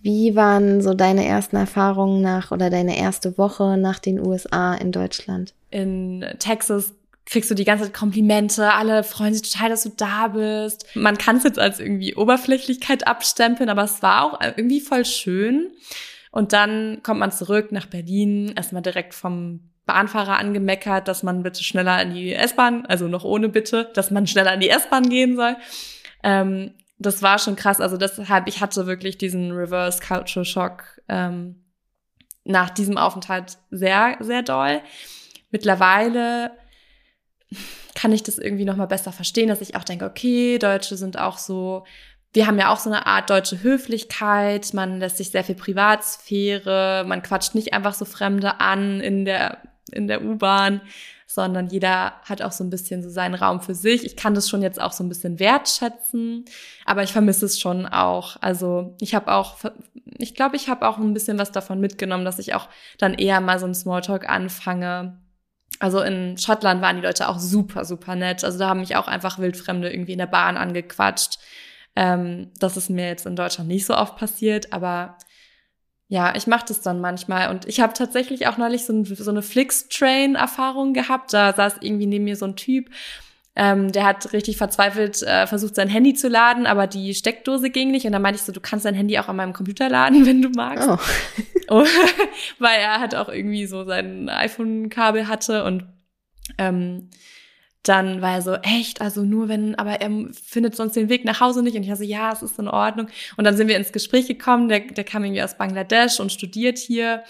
Wie 0.00 0.34
waren 0.34 0.80
so 0.80 0.94
deine 0.94 1.26
ersten 1.26 1.56
Erfahrungen 1.56 2.22
nach 2.22 2.52
oder 2.52 2.70
deine 2.70 2.98
erste 2.98 3.36
Woche 3.36 3.76
nach 3.76 3.98
den 3.98 4.18
USA 4.18 4.74
in 4.74 4.92
Deutschland? 4.92 5.52
In 5.70 6.24
Texas 6.38 6.94
kriegst 7.26 7.50
du 7.50 7.54
die 7.54 7.64
ganze 7.64 7.84
Zeit 7.84 7.94
Komplimente, 7.94 8.72
alle 8.72 9.04
freuen 9.04 9.34
sich 9.34 9.50
total, 9.50 9.70
dass 9.70 9.84
du 9.84 9.90
da 9.90 10.28
bist. 10.28 10.86
Man 10.94 11.18
kann 11.18 11.36
es 11.36 11.44
jetzt 11.44 11.58
als 11.58 11.78
irgendwie 11.78 12.16
Oberflächlichkeit 12.16 13.06
abstempeln, 13.06 13.68
aber 13.68 13.84
es 13.84 14.02
war 14.02 14.24
auch 14.24 14.40
irgendwie 14.40 14.80
voll 14.80 15.04
schön. 15.04 15.70
Und 16.30 16.52
dann 16.52 17.00
kommt 17.02 17.20
man 17.20 17.30
zurück 17.30 17.72
nach 17.72 17.86
Berlin, 17.86 18.52
erstmal 18.56 18.82
direkt 18.82 19.14
vom 19.14 19.60
Bahnfahrer 19.86 20.38
angemeckert, 20.38 21.08
dass 21.08 21.22
man 21.22 21.42
bitte 21.42 21.62
schneller 21.62 22.00
in 22.02 22.14
die 22.14 22.32
S-Bahn, 22.32 22.86
also 22.86 23.08
noch 23.08 23.24
ohne 23.24 23.48
bitte, 23.48 23.90
dass 23.94 24.10
man 24.10 24.26
schneller 24.26 24.54
in 24.54 24.60
die 24.60 24.70
S-Bahn 24.70 25.08
gehen 25.08 25.36
soll. 25.36 25.56
Ähm, 26.22 26.72
das 26.98 27.22
war 27.22 27.38
schon 27.38 27.56
krass. 27.56 27.80
Also 27.80 27.96
deshalb, 27.96 28.48
ich 28.48 28.60
hatte 28.60 28.86
wirklich 28.86 29.18
diesen 29.18 29.52
Reverse 29.52 30.00
Culture 30.00 30.44
Shock 30.44 31.00
ähm, 31.08 31.64
nach 32.44 32.70
diesem 32.70 32.96
Aufenthalt 32.96 33.58
sehr, 33.70 34.16
sehr 34.20 34.42
doll. 34.42 34.80
Mittlerweile 35.50 36.52
kann 37.94 38.12
ich 38.12 38.22
das 38.22 38.38
irgendwie 38.38 38.64
noch 38.64 38.76
mal 38.76 38.86
besser 38.86 39.12
verstehen, 39.12 39.48
dass 39.48 39.60
ich 39.60 39.76
auch 39.76 39.84
denke, 39.84 40.04
okay, 40.04 40.58
Deutsche 40.58 40.96
sind 40.96 41.18
auch 41.18 41.38
so, 41.38 41.84
wir 42.32 42.46
haben 42.46 42.58
ja 42.58 42.72
auch 42.72 42.78
so 42.78 42.90
eine 42.90 43.06
Art 43.06 43.30
deutsche 43.30 43.62
Höflichkeit, 43.62 44.72
man 44.72 45.00
lässt 45.00 45.18
sich 45.18 45.30
sehr 45.30 45.44
viel 45.44 45.54
Privatsphäre, 45.54 47.04
man 47.06 47.22
quatscht 47.22 47.54
nicht 47.54 47.74
einfach 47.74 47.94
so 47.94 48.04
Fremde 48.04 48.60
an 48.60 49.00
in 49.00 49.24
der 49.24 49.58
in 49.90 50.08
der 50.08 50.24
U-Bahn, 50.24 50.80
sondern 51.26 51.68
jeder 51.68 52.14
hat 52.24 52.42
auch 52.42 52.52
so 52.52 52.62
ein 52.62 52.70
bisschen 52.70 53.02
so 53.02 53.08
seinen 53.08 53.34
Raum 53.34 53.60
für 53.60 53.74
sich. 53.74 54.04
Ich 54.04 54.16
kann 54.16 54.34
das 54.34 54.48
schon 54.48 54.62
jetzt 54.62 54.80
auch 54.80 54.92
so 54.92 55.02
ein 55.02 55.08
bisschen 55.08 55.38
wertschätzen, 55.38 56.44
aber 56.84 57.02
ich 57.02 57.12
vermisse 57.12 57.46
es 57.46 57.58
schon 57.58 57.86
auch. 57.86 58.36
Also 58.40 58.96
ich 59.00 59.14
habe 59.14 59.32
auch, 59.32 59.56
ich 60.18 60.34
glaube, 60.34 60.56
ich 60.56 60.68
habe 60.68 60.86
auch 60.86 60.98
ein 60.98 61.14
bisschen 61.14 61.38
was 61.38 61.52
davon 61.52 61.80
mitgenommen, 61.80 62.24
dass 62.24 62.38
ich 62.38 62.54
auch 62.54 62.68
dann 62.98 63.14
eher 63.14 63.40
mal 63.40 63.58
so 63.58 63.66
ein 63.66 63.74
Smalltalk 63.74 64.28
anfange 64.28 65.18
also 65.82 66.00
in 66.00 66.38
Schottland 66.38 66.80
waren 66.80 66.94
die 66.94 67.02
Leute 67.02 67.28
auch 67.28 67.40
super, 67.40 67.84
super 67.84 68.14
nett. 68.14 68.44
Also 68.44 68.56
da 68.56 68.68
haben 68.68 68.78
mich 68.78 68.94
auch 68.94 69.08
einfach 69.08 69.40
Wildfremde 69.40 69.92
irgendwie 69.92 70.12
in 70.12 70.18
der 70.18 70.26
Bahn 70.26 70.56
angequatscht. 70.56 71.40
Ähm, 71.96 72.52
das 72.60 72.76
ist 72.76 72.88
mir 72.88 73.08
jetzt 73.08 73.26
in 73.26 73.34
Deutschland 73.34 73.68
nicht 73.68 73.84
so 73.84 73.96
oft 73.96 74.14
passiert, 74.16 74.72
aber 74.72 75.18
ja, 76.06 76.36
ich 76.36 76.46
mache 76.46 76.66
das 76.68 76.82
dann 76.82 77.00
manchmal. 77.00 77.50
Und 77.50 77.66
ich 77.66 77.80
habe 77.80 77.94
tatsächlich 77.94 78.46
auch 78.46 78.58
neulich 78.58 78.84
so, 78.84 78.92
ein, 78.92 79.04
so 79.04 79.28
eine 79.28 79.42
Flix-Train-Erfahrung 79.42 80.94
gehabt. 80.94 81.32
Da 81.32 81.52
saß 81.52 81.78
irgendwie 81.80 82.06
neben 82.06 82.26
mir 82.26 82.36
so 82.36 82.44
ein 82.44 82.54
Typ 82.54 82.88
ähm, 83.54 83.92
der 83.92 84.04
hat 84.04 84.32
richtig 84.32 84.56
verzweifelt 84.56 85.22
äh, 85.22 85.46
versucht, 85.46 85.74
sein 85.74 85.88
Handy 85.88 86.14
zu 86.14 86.28
laden, 86.28 86.66
aber 86.66 86.86
die 86.86 87.14
Steckdose 87.14 87.68
ging 87.68 87.90
nicht. 87.90 88.06
Und 88.06 88.12
dann 88.12 88.22
meinte 88.22 88.38
ich 88.38 88.44
so, 88.44 88.52
du 88.52 88.60
kannst 88.60 88.86
dein 88.86 88.94
Handy 88.94 89.18
auch 89.18 89.28
an 89.28 89.36
meinem 89.36 89.52
Computer 89.52 89.90
laden, 89.90 90.24
wenn 90.26 90.40
du 90.40 90.48
magst. 90.50 90.88
Oh. 90.88 90.98
Oh 91.72 91.84
weil 92.58 92.80
er 92.80 93.00
halt 93.00 93.14
auch 93.14 93.28
irgendwie 93.28 93.66
so 93.66 93.84
sein 93.84 94.28
iPhone-Kabel 94.28 95.28
hatte 95.28 95.64
und 95.64 95.86
ähm, 96.58 97.10
dann 97.82 98.22
war 98.22 98.34
er 98.34 98.42
so, 98.42 98.54
echt, 98.54 99.00
also 99.00 99.22
nur 99.24 99.48
wenn, 99.48 99.74
aber 99.74 100.00
er 100.00 100.10
findet 100.32 100.76
sonst 100.76 100.94
den 100.94 101.08
Weg 101.08 101.24
nach 101.24 101.40
Hause 101.40 101.62
nicht. 101.62 101.76
Und 101.76 101.82
ich 101.82 101.88
war 101.88 101.96
so, 101.96 102.04
ja, 102.04 102.32
es 102.32 102.42
ist 102.42 102.58
in 102.58 102.68
Ordnung. 102.68 103.08
Und 103.36 103.44
dann 103.44 103.56
sind 103.56 103.66
wir 103.66 103.76
ins 103.76 103.90
Gespräch 103.90 104.28
gekommen. 104.28 104.68
Der, 104.68 104.80
der 104.80 105.02
kam 105.02 105.24
irgendwie 105.24 105.42
aus 105.42 105.58
Bangladesch 105.58 106.20
und 106.20 106.30
studiert 106.30 106.78
hier. 106.78 107.24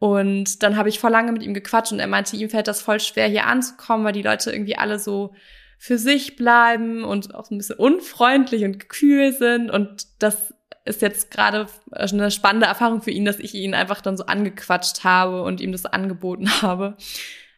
Und 0.00 0.64
dann 0.64 0.76
habe 0.76 0.88
ich 0.88 0.98
vor 0.98 1.10
lange 1.10 1.30
mit 1.30 1.42
ihm 1.42 1.54
gequatscht 1.54 1.92
und 1.92 2.00
er 2.00 2.08
meinte, 2.08 2.36
ihm 2.36 2.50
fällt 2.50 2.66
das 2.66 2.82
voll 2.82 2.98
schwer, 2.98 3.28
hier 3.28 3.46
anzukommen, 3.46 4.04
weil 4.04 4.12
die 4.12 4.22
Leute 4.22 4.50
irgendwie 4.50 4.76
alle 4.76 4.98
so 4.98 5.32
für 5.78 5.96
sich 5.96 6.36
bleiben 6.36 7.04
und 7.04 7.34
auch 7.34 7.50
ein 7.50 7.58
bisschen 7.58 7.78
unfreundlich 7.78 8.64
und 8.64 8.88
kühl 8.88 9.32
sind. 9.32 9.70
Und 9.70 10.06
das 10.18 10.53
ist 10.84 11.02
jetzt 11.02 11.30
gerade 11.30 11.66
eine 11.90 12.30
spannende 12.30 12.66
Erfahrung 12.66 13.00
für 13.00 13.10
ihn, 13.10 13.24
dass 13.24 13.38
ich 13.38 13.54
ihn 13.54 13.74
einfach 13.74 14.00
dann 14.00 14.16
so 14.16 14.26
angequatscht 14.26 15.04
habe 15.04 15.42
und 15.42 15.60
ihm 15.60 15.72
das 15.72 15.86
angeboten 15.86 16.50
habe. 16.62 16.96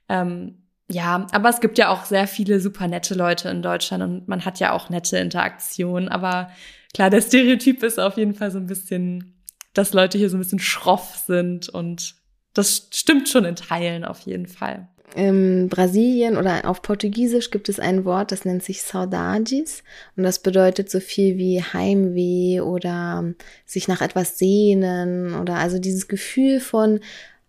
Ähm, 0.09 0.63
ja, 0.89 1.27
aber 1.33 1.49
es 1.49 1.61
gibt 1.61 1.79
ja 1.79 1.89
auch 1.89 2.05
sehr 2.05 2.29
viele 2.29 2.61
super 2.61 2.87
nette 2.87 3.15
Leute 3.15 3.49
in 3.49 3.63
Deutschland 3.63 4.05
und 4.05 4.29
man 4.29 4.45
hat 4.45 4.61
ja 4.61 4.73
auch 4.73 4.89
nette 4.89 5.19
Interaktionen. 5.19 6.09
Aber 6.09 6.51
klar, 6.95 7.11
der 7.11 7.21
Stereotyp 7.21 7.83
ist 7.83 7.99
auf 7.99 8.17
jeden 8.17 8.35
Fall 8.35 8.53
so 8.53 8.59
ein 8.59 8.67
bisschen, 8.67 9.43
dass 9.75 9.93
Leute 9.93 10.17
hier 10.17 10.31
so 10.31 10.37
ein 10.37 10.41
bisschen 10.41 10.61
schroff 10.61 11.25
sind 11.27 11.69
und 11.69 12.15
das 12.55 12.89
stimmt 12.93 13.29
schon 13.29 13.45
in 13.45 13.57
Teilen 13.57 14.05
auf 14.05 14.21
jeden 14.21 14.47
Fall. 14.47 14.89
In 15.17 15.71
Brasilien 15.71 16.37
oder 16.37 16.69
auf 16.69 16.83
Portugiesisch 16.83 17.51
gibt 17.51 17.71
es 17.71 17.81
ein 17.81 18.05
Wort, 18.05 18.33
das 18.33 18.45
nennt 18.45 18.63
sich 18.63 18.83
Saudades 18.83 19.83
und 20.15 20.25
das 20.25 20.41
bedeutet 20.41 20.91
so 20.91 21.01
viel 21.01 21.39
wie 21.39 21.63
Heimweh 21.63 22.61
oder 22.61 23.25
sich 23.65 23.89
nach 23.89 24.03
etwas 24.03 24.37
sehnen 24.37 25.35
oder 25.35 25.55
also 25.55 25.79
dieses 25.79 26.07
Gefühl 26.07 26.61
von 26.61 27.01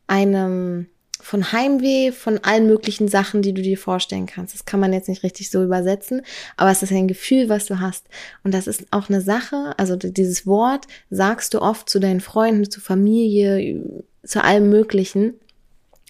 einem 0.08 0.88
von 1.20 1.52
Heimweh, 1.52 2.14
von 2.14 2.38
allen 2.44 2.68
möglichen 2.68 3.10
Sachen, 3.10 3.42
die 3.42 3.54
du 3.54 3.62
dir 3.62 3.78
vorstellen 3.78 4.28
kannst. 4.28 4.54
Das 4.54 4.64
kann 4.64 4.80
man 4.80 4.94
jetzt 4.94 5.10
nicht 5.10 5.24
richtig 5.24 5.50
so 5.50 5.62
übersetzen, 5.62 6.22
aber 6.56 6.72
es 6.72 6.84
ist 6.84 6.94
ein 6.94 7.10
Gefühl, 7.10 7.50
was 7.50 7.66
du 7.66 7.82
hast. 7.82 8.06
Und 8.46 8.54
das 8.54 8.68
ist 8.68 8.86
auch 8.92 9.10
eine 9.10 9.20
Sache, 9.20 9.74
also 9.76 9.98
dieses 9.98 10.48
Wort 10.48 10.86
sagst 11.10 11.54
du 11.54 11.62
oft 11.62 11.90
zu 11.90 12.00
deinen 12.00 12.22
Freunden, 12.22 12.70
zu 12.70 12.80
Familie, 12.80 13.84
zu 14.24 14.42
allem 14.42 14.70
Möglichen. 14.70 15.34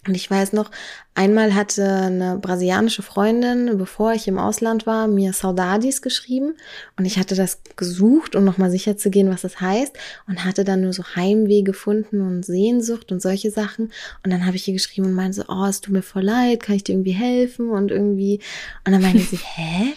Und 0.08 0.16
ich 0.16 0.32
weiß 0.32 0.54
noch, 0.54 0.72
einmal 1.16 1.54
hatte 1.54 1.86
eine 1.86 2.38
brasilianische 2.38 3.02
Freundin, 3.02 3.78
bevor 3.78 4.14
ich 4.14 4.28
im 4.28 4.40
Ausland 4.40 4.86
war, 4.86 5.08
mir 5.08 5.34
Saudades 5.34 6.02
geschrieben. 6.02 6.56
Und 6.98 7.06
ich 7.06 7.20
hatte 7.20 7.36
das 7.36 7.60
gesucht, 7.76 8.36
um 8.36 8.46
nochmal 8.46 8.72
sicher 8.72 8.96
zu 8.96 9.10
gehen, 9.10 9.30
was 9.30 9.42
das 9.42 9.60
heißt. 9.60 9.96
Und 10.28 10.46
hatte 10.46 10.64
dann 10.64 10.82
nur 10.82 10.94
so 10.94 11.04
Heimweh 11.16 11.64
gefunden 11.64 12.22
und 12.22 12.46
Sehnsucht 12.46 13.12
und 13.12 13.22
solche 13.22 13.52
Sachen. 13.52 13.92
Und 14.24 14.32
dann 14.32 14.46
habe 14.46 14.56
ich 14.56 14.68
ihr 14.68 14.74
geschrieben 14.74 15.08
und 15.08 15.14
meinte 15.14 15.38
so, 15.38 15.44
oh, 15.50 15.66
es 15.66 15.82
tut 15.82 15.94
mir 15.94 16.02
voll 16.02 16.24
leid, 16.24 16.64
kann 16.64 16.76
ich 16.76 16.86
dir 16.86 16.94
irgendwie 16.94 17.12
helfen 17.12 17.70
und 17.70 17.92
irgendwie. 17.92 18.40
Und 18.86 18.94
dann 18.94 19.02
meinte 19.02 19.20
sie, 19.20 19.40
hä? 19.56 19.94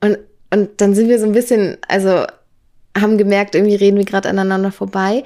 Und, 0.00 0.18
und 0.50 0.80
dann 0.80 0.94
sind 0.94 1.08
wir 1.08 1.18
so 1.18 1.26
ein 1.26 1.32
bisschen, 1.32 1.78
also 1.88 2.26
haben 2.96 3.18
gemerkt, 3.18 3.54
irgendwie 3.54 3.74
reden 3.74 3.96
wir 3.96 4.04
gerade 4.04 4.28
aneinander 4.28 4.70
vorbei 4.70 5.24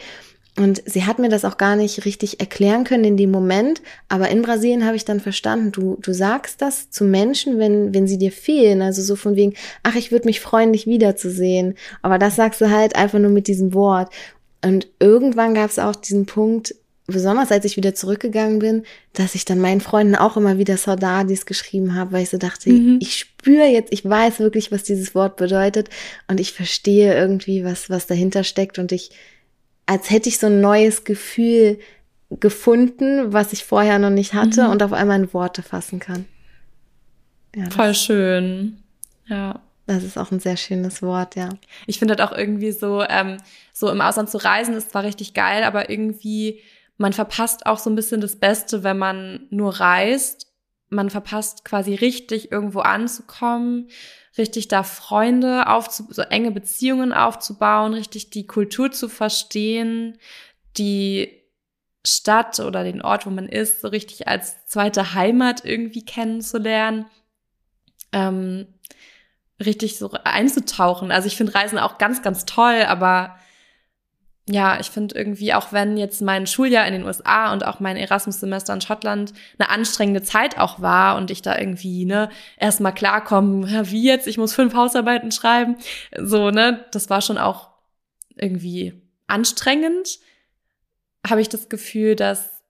und 0.59 0.83
sie 0.87 1.05
hat 1.05 1.19
mir 1.19 1.29
das 1.29 1.45
auch 1.45 1.59
gar 1.59 1.77
nicht 1.77 2.07
richtig 2.07 2.41
erklären 2.41 2.85
können 2.85 3.05
in 3.05 3.17
dem 3.19 3.31
Moment. 3.31 3.83
Aber 4.09 4.31
in 4.31 4.41
Brasilien 4.41 4.87
habe 4.87 4.97
ich 4.97 5.05
dann 5.05 5.21
verstanden, 5.21 5.71
du, 5.71 5.99
du 6.01 6.15
sagst 6.15 6.63
das 6.63 6.91
zu 6.91 7.05
Menschen, 7.05 7.59
wenn, 7.59 7.93
wenn 7.93 8.07
sie 8.07 8.17
dir 8.17 8.33
fehlen. 8.33 8.81
Also 8.81 9.03
so 9.03 9.17
von 9.17 9.37
wegen, 9.37 9.53
ach, 9.83 9.97
ich 9.97 10.13
würde 10.13 10.25
mich 10.25 10.41
freuen, 10.41 10.73
dich 10.73 10.87
wiederzusehen. 10.87 11.75
Aber 12.01 12.19
das 12.19 12.37
sagst 12.37 12.63
du 12.63 12.71
halt 12.71 12.97
einfach 12.97 13.19
nur 13.19 13.31
mit 13.31 13.49
diesem 13.49 13.75
Wort. 13.75 14.11
Und 14.65 14.89
irgendwann 14.99 15.55
gab 15.55 15.69
es 15.69 15.79
auch 15.79 15.95
diesen 15.95 16.25
Punkt, 16.25 16.75
besonders 17.07 17.53
als 17.53 17.67
ich 17.67 17.77
wieder 17.77 17.95
zurückgegangen 17.95 18.59
bin, 18.59 18.85
dass 19.13 19.35
ich 19.35 19.45
dann 19.45 19.61
meinen 19.61 19.83
Freunden 19.83 20.17
auch 20.17 20.39
immer 20.39 20.59
wieder 20.59 20.79
Saudades 20.79 21.45
geschrieben 21.45 21.95
habe, 21.95 22.13
weil 22.13 22.23
ich 22.23 22.31
so 22.31 22.39
dachte, 22.39 22.71
mhm. 22.71 22.99
ich 23.01 23.17
spüre 23.17 23.67
jetzt, 23.67 23.93
ich 23.93 24.05
weiß 24.09 24.41
wirklich, 24.41 24.73
was 24.73 24.83
dieses 24.83 25.15
Wort 25.15 25.37
bedeutet 25.37 25.91
und 26.29 26.41
ich 26.41 26.53
verstehe 26.53 27.15
irgendwie, 27.15 27.63
was, 27.63 27.91
was 27.91 28.07
dahinter 28.07 28.43
steckt 28.43 28.79
und 28.79 28.91
ich, 28.91 29.11
als 29.87 30.11
hätte 30.11 30.29
ich 30.29 30.39
so 30.39 30.49
ein 30.49 30.61
neues 30.61 31.05
Gefühl 31.05 31.79
gefunden, 32.31 33.33
was 33.33 33.53
ich 33.53 33.65
vorher 33.65 33.99
noch 33.99 34.11
nicht 34.11 34.35
hatte 34.35 34.65
mhm. 34.65 34.71
und 34.71 34.83
auf 34.83 34.93
einmal 34.93 35.21
in 35.21 35.33
Worte 35.33 35.63
fassen 35.63 36.01
kann. 36.01 36.27
Ja, 37.55 37.71
Voll 37.71 37.95
schön. 37.95 38.83
Ja. 39.27 39.61
Das 39.87 40.03
ist 40.03 40.19
auch 40.19 40.33
ein 40.33 40.41
sehr 40.41 40.57
schönes 40.57 41.01
Wort, 41.01 41.37
ja. 41.37 41.49
Ich 41.87 42.01
finde 42.01 42.17
halt 42.17 42.21
auch 42.29 42.37
irgendwie 42.37 42.73
so, 42.73 43.05
ähm, 43.05 43.37
so 43.73 43.89
im 43.89 44.01
Ausland 44.01 44.29
zu 44.29 44.39
reisen 44.39 44.75
ist 44.75 44.91
zwar 44.91 45.05
richtig 45.05 45.33
geil, 45.33 45.63
aber 45.63 45.89
irgendwie, 45.89 46.61
man 46.99 47.13
verpasst 47.13 47.67
auch 47.67 47.79
so 47.79 47.89
ein 47.89 47.95
bisschen 47.95 48.21
das 48.21 48.35
Beste, 48.35 48.83
wenn 48.83 48.99
man 48.99 49.47
nur 49.51 49.79
reist. 49.79 50.46
Man 50.89 51.11
verpasst 51.11 51.65
quasi 51.65 51.95
richtig 51.95 52.53
irgendwo 52.53 52.81
anzukommen, 52.81 53.89
richtig 54.39 54.69
da 54.69 54.83
Freunde 54.83 55.67
aufzu, 55.69 56.07
so 56.11 56.23
enge 56.23 56.53
Beziehungen 56.53 57.13
aufzubauen, 57.13 57.95
richtig 57.95 58.31
die 58.31 58.47
Kultur 58.47 58.93
zu 58.93 59.09
verstehen, 59.09 60.19
die 60.77 61.43
Stadt 62.07 62.61
oder 62.61 62.85
den 62.85 63.03
Ort, 63.03 63.27
wo 63.27 63.31
man 63.31 63.49
ist, 63.49 63.81
so 63.81 63.89
richtig 63.89 64.29
als 64.29 64.65
zweite 64.67 65.15
Heimat 65.15 65.65
irgendwie 65.65 66.05
kennenzulernen. 66.05 67.07
Ähm, 68.13 68.67
richtig 69.65 69.99
so 69.99 70.11
einzutauchen. 70.25 71.11
Also 71.11 71.27
ich 71.27 71.37
finde 71.37 71.55
Reisen 71.55 71.79
auch 71.79 71.99
ganz, 71.99 72.23
ganz 72.23 72.45
toll, 72.45 72.85
aber 72.87 73.37
ja, 74.49 74.79
ich 74.79 74.91
finde 74.91 75.17
irgendwie, 75.17 75.55
auch 75.55 75.73
wenn 75.73 75.97
jetzt 75.97 76.23
mein 76.23 76.47
Schuljahr 76.47 76.87
in 76.87 76.93
den 76.93 77.05
USA 77.05 77.53
und 77.53 77.67
auch 77.67 77.81
mein 77.81 77.97
Erasmus-Semester 77.97 78.73
in 78.73 78.81
Schottland 78.81 79.33
eine 79.59 79.71
anstrengende 79.71 80.23
Zeit 80.23 80.57
auch 80.57 80.81
war 80.81 81.17
und 81.17 81.33
ich 81.33 81.43
da 81.43 81.59
irgendwie, 81.59 82.05
ne, 82.05 82.31
erstmal 82.57 82.95
klarkommen, 82.95 83.67
ja, 83.69 83.91
wie 83.91 84.05
jetzt, 84.05 84.29
ich 84.29 84.39
muss 84.39 84.55
fünf 84.55 84.75
Hausarbeiten 84.75 85.33
schreiben, 85.33 85.77
so, 86.17 86.51
ne, 86.51 86.85
das 86.93 87.11
war 87.11 87.23
schon 87.23 87.39
auch 87.39 87.71
irgendwie 88.37 89.03
anstrengend, 89.27 90.21
habe 91.29 91.41
ich 91.41 91.49
das 91.49 91.69
Gefühl, 91.69 92.15
dass 92.15 92.63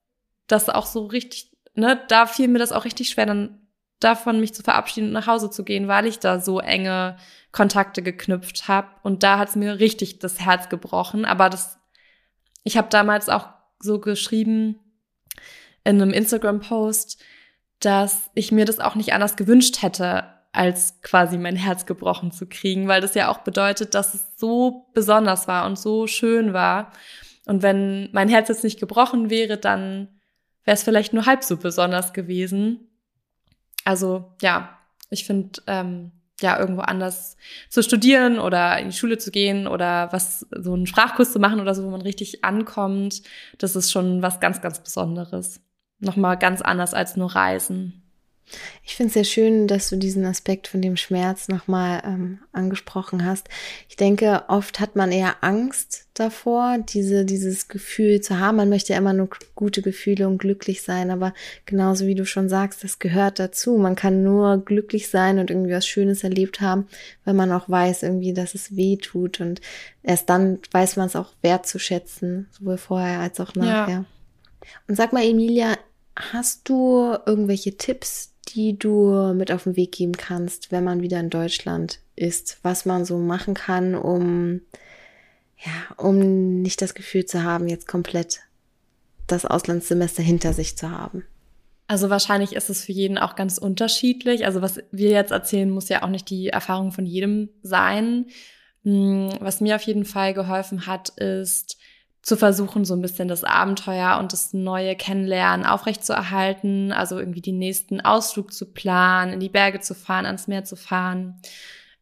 das 0.47 0.69
auch 0.69 0.87
so 0.87 1.05
richtig, 1.05 1.51
ne, 1.75 2.01
da 2.07 2.25
fiel 2.25 2.47
mir 2.47 2.59
das 2.59 2.71
auch 2.71 2.85
richtig 2.85 3.09
schwer, 3.09 3.27
dann 3.27 3.66
davon, 3.99 4.39
mich 4.39 4.53
zu 4.53 4.63
verabschieden 4.63 5.07
und 5.07 5.13
nach 5.13 5.27
Hause 5.27 5.49
zu 5.49 5.63
gehen, 5.63 5.87
weil 5.87 6.05
ich 6.05 6.19
da 6.19 6.39
so 6.39 6.59
enge 6.59 7.17
Kontakte 7.51 8.01
geknüpft 8.01 8.67
habe. 8.67 8.87
Und 9.03 9.23
da 9.23 9.39
hat 9.39 9.49
es 9.49 9.55
mir 9.55 9.79
richtig 9.79 10.19
das 10.19 10.39
Herz 10.39 10.69
gebrochen. 10.69 11.25
Aber 11.25 11.49
das, 11.49 11.79
ich 12.63 12.77
habe 12.77 12.89
damals 12.89 13.29
auch 13.29 13.47
so 13.79 13.99
geschrieben 13.99 14.79
in 15.83 16.01
einem 16.01 16.11
Instagram-Post, 16.11 17.21
dass 17.79 18.29
ich 18.33 18.51
mir 18.51 18.65
das 18.65 18.79
auch 18.79 18.95
nicht 18.95 19.13
anders 19.13 19.35
gewünscht 19.35 19.81
hätte, 19.81 20.25
als 20.51 21.01
quasi 21.01 21.37
mein 21.37 21.55
Herz 21.55 21.85
gebrochen 21.85 22.31
zu 22.31 22.47
kriegen, 22.47 22.87
weil 22.87 23.01
das 23.01 23.13
ja 23.13 23.29
auch 23.29 23.39
bedeutet, 23.39 23.93
dass 23.93 24.13
es 24.13 24.25
so 24.37 24.87
besonders 24.93 25.47
war 25.47 25.65
und 25.65 25.77
so 25.77 26.07
schön 26.07 26.53
war. 26.53 26.91
Und 27.45 27.61
wenn 27.61 28.09
mein 28.11 28.27
Herz 28.27 28.49
jetzt 28.49 28.63
nicht 28.63 28.79
gebrochen 28.79 29.29
wäre, 29.29 29.57
dann 29.57 30.19
wäre 30.63 30.75
es 30.75 30.83
vielleicht 30.83 31.13
nur 31.13 31.25
halb 31.25 31.43
so 31.43 31.57
besonders 31.57 32.11
gewesen. 32.11 32.86
Also 33.87 34.25
ja, 34.41 34.77
ich 35.09 35.23
finde, 35.23 35.61
ähm, 35.65 36.11
ja, 36.41 36.59
irgendwo 36.59 36.81
anders 36.81 37.37
zu 37.69 37.81
studieren 37.81 38.37
oder 38.37 38.77
in 38.79 38.89
die 38.89 38.95
Schule 38.97 39.17
zu 39.17 39.31
gehen 39.31 39.65
oder 39.65 40.11
was, 40.11 40.45
so 40.51 40.73
einen 40.73 40.87
Sprachkurs 40.87 41.31
zu 41.31 41.39
machen 41.39 41.61
oder 41.61 41.73
so, 41.73 41.85
wo 41.85 41.89
man 41.89 42.01
richtig 42.01 42.43
ankommt, 42.43 43.23
das 43.59 43.77
ist 43.77 43.89
schon 43.89 44.21
was 44.21 44.41
ganz, 44.41 44.59
ganz 44.59 44.83
Besonderes. 44.83 45.61
Nochmal 45.99 46.37
ganz 46.37 46.61
anders 46.61 46.93
als 46.93 47.15
nur 47.15 47.33
Reisen. 47.33 48.06
Ich 48.83 48.95
finde 48.95 49.09
es 49.09 49.13
sehr 49.13 49.23
schön, 49.25 49.67
dass 49.67 49.89
du 49.89 49.97
diesen 49.97 50.25
Aspekt 50.25 50.67
von 50.67 50.81
dem 50.81 50.95
Schmerz 50.95 51.49
nochmal 51.49 52.01
ähm, 52.05 52.39
angesprochen 52.53 53.25
hast. 53.25 53.49
Ich 53.89 53.97
denke, 53.97 54.45
oft 54.47 54.79
hat 54.79 54.95
man 54.95 55.11
eher 55.11 55.43
Angst 55.43 56.07
davor, 56.13 56.77
diese, 56.77 57.25
dieses 57.25 57.67
Gefühl 57.67 58.21
zu 58.21 58.39
haben. 58.39 58.57
Man 58.57 58.69
möchte 58.69 58.93
ja 58.93 58.99
immer 58.99 59.13
nur 59.13 59.29
gute 59.55 59.81
Gefühle 59.81 60.27
und 60.27 60.37
glücklich 60.37 60.81
sein, 60.81 61.11
aber 61.11 61.33
genauso 61.65 62.07
wie 62.07 62.15
du 62.15 62.25
schon 62.25 62.47
sagst, 62.47 62.83
das 62.83 62.99
gehört 62.99 63.39
dazu. 63.39 63.77
Man 63.77 63.95
kann 63.95 64.23
nur 64.23 64.57
glücklich 64.63 65.09
sein 65.09 65.39
und 65.39 65.49
irgendwie 65.49 65.73
was 65.73 65.85
Schönes 65.85 66.23
erlebt 66.23 66.61
haben, 66.61 66.87
wenn 67.25 67.35
man 67.35 67.51
auch 67.51 67.67
weiß 67.69 68.03
irgendwie, 68.03 68.33
dass 68.33 68.55
es 68.55 68.75
weh 68.75 68.97
tut 68.97 69.41
und 69.41 69.61
erst 70.03 70.29
dann 70.29 70.59
weiß 70.71 70.95
man 70.95 71.07
es 71.07 71.15
auch 71.15 71.33
wertzuschätzen, 71.41 72.47
sowohl 72.51 72.77
vorher 72.77 73.19
als 73.19 73.39
auch 73.39 73.53
nachher. 73.55 73.89
Ja. 73.89 74.05
Und 74.87 74.95
sag 74.95 75.13
mal, 75.13 75.23
Emilia, 75.23 75.75
hast 76.15 76.67
du 76.69 77.15
irgendwelche 77.25 77.77
Tipps, 77.77 78.33
die 78.57 78.77
du 78.77 79.33
mit 79.35 79.51
auf 79.51 79.65
den 79.65 79.75
Weg 79.75 79.91
geben 79.91 80.17
kannst, 80.17 80.71
wenn 80.71 80.83
man 80.83 81.01
wieder 81.01 81.19
in 81.19 81.29
Deutschland 81.29 81.99
ist, 82.15 82.57
was 82.63 82.85
man 82.85 83.05
so 83.05 83.19
machen 83.19 83.53
kann, 83.53 83.93
um 83.93 84.61
ja, 85.59 85.95
um 85.97 86.61
nicht 86.61 86.81
das 86.81 86.95
Gefühl 86.95 87.25
zu 87.25 87.43
haben, 87.43 87.67
jetzt 87.67 87.87
komplett 87.87 88.39
das 89.27 89.45
Auslandssemester 89.45 90.23
hinter 90.23 90.53
sich 90.53 90.75
zu 90.75 90.89
haben. 90.89 91.23
Also 91.87 92.09
wahrscheinlich 92.09 92.53
ist 92.53 92.69
es 92.69 92.83
für 92.83 92.91
jeden 92.91 93.17
auch 93.17 93.35
ganz 93.35 93.57
unterschiedlich. 93.57 94.45
Also 94.45 94.61
was 94.61 94.79
wir 94.91 95.11
jetzt 95.11 95.31
erzählen, 95.31 95.69
muss 95.69 95.89
ja 95.89 96.03
auch 96.03 96.09
nicht 96.09 96.29
die 96.29 96.49
Erfahrung 96.49 96.91
von 96.91 97.05
jedem 97.05 97.49
sein. 97.61 98.25
Hm, 98.83 99.29
was 99.39 99.61
mir 99.61 99.75
auf 99.75 99.83
jeden 99.83 100.05
Fall 100.05 100.33
geholfen 100.33 100.87
hat, 100.87 101.09
ist 101.09 101.76
zu 102.27 102.35
versuchen, 102.35 102.83
so 102.83 102.93
ein 102.93 103.01
bisschen 103.01 103.29
das 103.29 103.45
Abenteuer 103.45 104.17
und 104.19 104.33
das 104.33 104.51
neue 104.51 104.97
Kennenlernen 104.97 105.65
aufrechtzuerhalten, 105.65 106.91
also 106.91 107.17
irgendwie 107.17 107.39
den 107.39 107.57
nächsten 107.57 108.01
Ausflug 108.01 108.51
zu 108.51 108.65
planen, 108.65 109.31
in 109.31 109.39
die 109.39 109.47
Berge 109.47 109.79
zu 109.79 109.95
fahren, 109.95 110.25
ans 110.25 110.45
Meer 110.49 110.65
zu 110.65 110.75
fahren, 110.75 111.39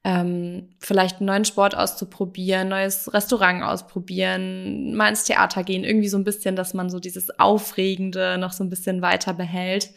ähm, 0.03 0.69
vielleicht 0.79 1.17
einen 1.17 1.27
neuen 1.27 1.45
Sport 1.45 1.77
auszuprobieren, 1.77 2.69
neues 2.69 3.13
Restaurant 3.13 3.61
ausprobieren, 3.61 4.95
mal 4.95 5.09
ins 5.09 5.25
Theater 5.25 5.63
gehen, 5.63 5.83
irgendwie 5.83 6.09
so 6.09 6.17
ein 6.17 6.23
bisschen, 6.23 6.55
dass 6.55 6.73
man 6.73 6.89
so 6.89 6.99
dieses 6.99 7.39
Aufregende 7.39 8.39
noch 8.39 8.51
so 8.51 8.63
ein 8.63 8.71
bisschen 8.71 9.03
weiter 9.03 9.35
behält 9.35 9.91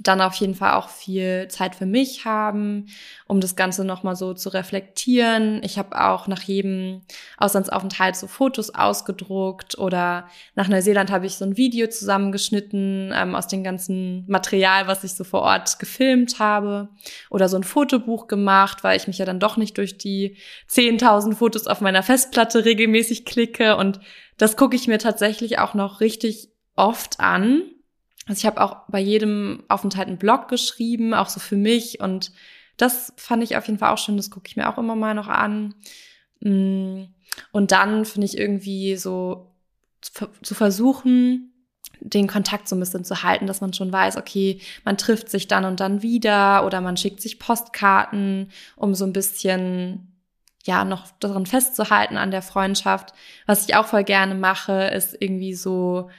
dann 0.00 0.20
auf 0.20 0.34
jeden 0.34 0.54
Fall 0.54 0.74
auch 0.74 0.88
viel 0.88 1.48
Zeit 1.48 1.74
für 1.74 1.86
mich 1.86 2.24
haben, 2.24 2.86
um 3.26 3.40
das 3.40 3.56
Ganze 3.56 3.84
nochmal 3.84 4.16
so 4.16 4.32
zu 4.32 4.48
reflektieren. 4.50 5.60
Ich 5.64 5.78
habe 5.78 6.00
auch 6.00 6.28
nach 6.28 6.42
jedem 6.42 7.02
Auslandsaufenthalt 7.36 8.16
so 8.16 8.26
Fotos 8.26 8.74
ausgedruckt 8.74 9.78
oder 9.78 10.28
nach 10.54 10.68
Neuseeland 10.68 11.10
habe 11.10 11.26
ich 11.26 11.34
so 11.34 11.44
ein 11.44 11.56
Video 11.56 11.88
zusammengeschnitten 11.88 13.12
ähm, 13.14 13.34
aus 13.34 13.48
dem 13.48 13.64
ganzen 13.64 14.24
Material, 14.28 14.86
was 14.86 15.04
ich 15.04 15.14
so 15.14 15.24
vor 15.24 15.42
Ort 15.42 15.78
gefilmt 15.78 16.38
habe 16.38 16.88
oder 17.30 17.48
so 17.48 17.56
ein 17.56 17.64
Fotobuch 17.64 18.28
gemacht, 18.28 18.84
weil 18.84 18.96
ich 18.96 19.08
mich 19.08 19.18
ja 19.18 19.24
dann 19.24 19.40
doch 19.40 19.56
nicht 19.56 19.76
durch 19.78 19.98
die 19.98 20.36
10.000 20.70 21.34
Fotos 21.34 21.66
auf 21.66 21.80
meiner 21.80 22.02
Festplatte 22.02 22.64
regelmäßig 22.64 23.24
klicke 23.24 23.76
und 23.76 24.00
das 24.36 24.56
gucke 24.56 24.76
ich 24.76 24.86
mir 24.86 24.98
tatsächlich 24.98 25.58
auch 25.58 25.74
noch 25.74 26.00
richtig 26.00 26.50
oft 26.76 27.18
an 27.18 27.62
also 28.28 28.38
ich 28.38 28.46
habe 28.46 28.60
auch 28.60 28.76
bei 28.88 29.00
jedem 29.00 29.64
Aufenthalt 29.68 30.08
einen 30.08 30.18
Blog 30.18 30.48
geschrieben, 30.48 31.14
auch 31.14 31.30
so 31.30 31.40
für 31.40 31.56
mich. 31.56 32.00
Und 32.00 32.30
das 32.76 33.14
fand 33.16 33.42
ich 33.42 33.56
auf 33.56 33.66
jeden 33.66 33.78
Fall 33.78 33.92
auch 33.92 33.98
schön. 33.98 34.18
Das 34.18 34.30
gucke 34.30 34.48
ich 34.48 34.56
mir 34.56 34.68
auch 34.68 34.76
immer 34.76 34.94
mal 34.94 35.14
noch 35.14 35.28
an. 35.28 35.74
Mm. 36.40 37.04
Und 37.52 37.72
dann 37.72 38.04
finde 38.04 38.26
ich 38.26 38.36
irgendwie 38.36 38.96
so 38.96 39.54
zu 40.42 40.54
versuchen, 40.54 41.52
den 42.00 42.28
Kontakt 42.28 42.68
so 42.68 42.76
ein 42.76 42.80
bisschen 42.80 43.04
zu 43.04 43.22
halten, 43.22 43.46
dass 43.46 43.60
man 43.60 43.72
schon 43.72 43.92
weiß, 43.92 44.16
okay, 44.16 44.60
man 44.84 44.98
trifft 44.98 45.30
sich 45.30 45.48
dann 45.48 45.64
und 45.64 45.80
dann 45.80 46.02
wieder 46.02 46.64
oder 46.64 46.80
man 46.80 46.96
schickt 46.96 47.20
sich 47.20 47.38
Postkarten, 47.38 48.50
um 48.76 48.94
so 48.94 49.04
ein 49.04 49.12
bisschen 49.12 50.12
ja 50.64 50.84
noch 50.84 51.10
daran 51.18 51.46
festzuhalten 51.46 52.16
an 52.16 52.30
der 52.30 52.42
Freundschaft. 52.42 53.14
Was 53.46 53.66
ich 53.66 53.74
auch 53.74 53.86
voll 53.86 54.04
gerne 54.04 54.34
mache, 54.34 54.88
ist 54.88 55.16
irgendwie 55.18 55.54
so 55.54 56.10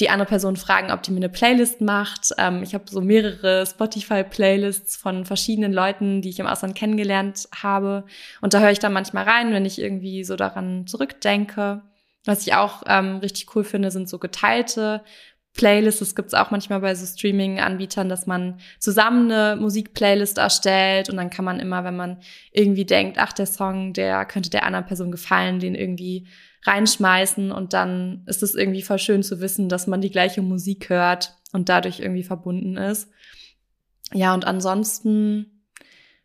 die 0.00 0.10
andere 0.10 0.28
Person 0.28 0.56
fragen, 0.56 0.92
ob 0.92 1.02
die 1.02 1.10
mir 1.10 1.18
eine 1.18 1.28
Playlist 1.28 1.80
macht. 1.80 2.32
Ähm, 2.38 2.62
ich 2.62 2.74
habe 2.74 2.84
so 2.88 3.00
mehrere 3.00 3.66
Spotify-Playlists 3.66 4.96
von 4.96 5.24
verschiedenen 5.24 5.72
Leuten, 5.72 6.22
die 6.22 6.30
ich 6.30 6.38
im 6.38 6.46
Ausland 6.46 6.74
kennengelernt 6.76 7.48
habe. 7.54 8.04
Und 8.40 8.54
da 8.54 8.60
höre 8.60 8.70
ich 8.70 8.78
dann 8.78 8.92
manchmal 8.92 9.24
rein, 9.24 9.52
wenn 9.52 9.64
ich 9.64 9.80
irgendwie 9.80 10.24
so 10.24 10.36
daran 10.36 10.86
zurückdenke. 10.86 11.82
Was 12.24 12.46
ich 12.46 12.54
auch 12.54 12.82
ähm, 12.86 13.16
richtig 13.18 13.54
cool 13.56 13.64
finde, 13.64 13.90
sind 13.90 14.08
so 14.08 14.18
geteilte 14.18 15.02
Playlists. 15.54 16.00
Das 16.00 16.14
gibt's 16.14 16.34
auch 16.34 16.50
manchmal 16.50 16.80
bei 16.80 16.94
so 16.94 17.04
Streaming-Anbietern, 17.04 18.08
dass 18.08 18.26
man 18.26 18.60
zusammen 18.78 19.32
eine 19.32 19.60
Musikplaylist 19.60 20.38
erstellt 20.38 21.10
und 21.10 21.16
dann 21.16 21.30
kann 21.30 21.44
man 21.44 21.58
immer, 21.58 21.84
wenn 21.84 21.96
man 21.96 22.18
irgendwie 22.52 22.84
denkt, 22.84 23.18
ach, 23.18 23.32
der 23.32 23.46
Song, 23.46 23.92
der 23.92 24.24
könnte 24.26 24.50
der 24.50 24.64
anderen 24.64 24.86
Person 24.86 25.10
gefallen, 25.10 25.58
den 25.58 25.74
irgendwie 25.74 26.26
reinschmeißen 26.64 27.52
und 27.52 27.72
dann 27.72 28.22
ist 28.26 28.42
es 28.42 28.54
irgendwie 28.54 28.82
voll 28.82 28.98
schön 28.98 29.22
zu 29.22 29.40
wissen, 29.40 29.68
dass 29.68 29.86
man 29.86 30.00
die 30.00 30.10
gleiche 30.10 30.42
Musik 30.42 30.88
hört 30.90 31.34
und 31.52 31.68
dadurch 31.68 32.00
irgendwie 32.00 32.24
verbunden 32.24 32.76
ist. 32.76 33.10
Ja, 34.12 34.34
und 34.34 34.46
ansonsten 34.46 35.64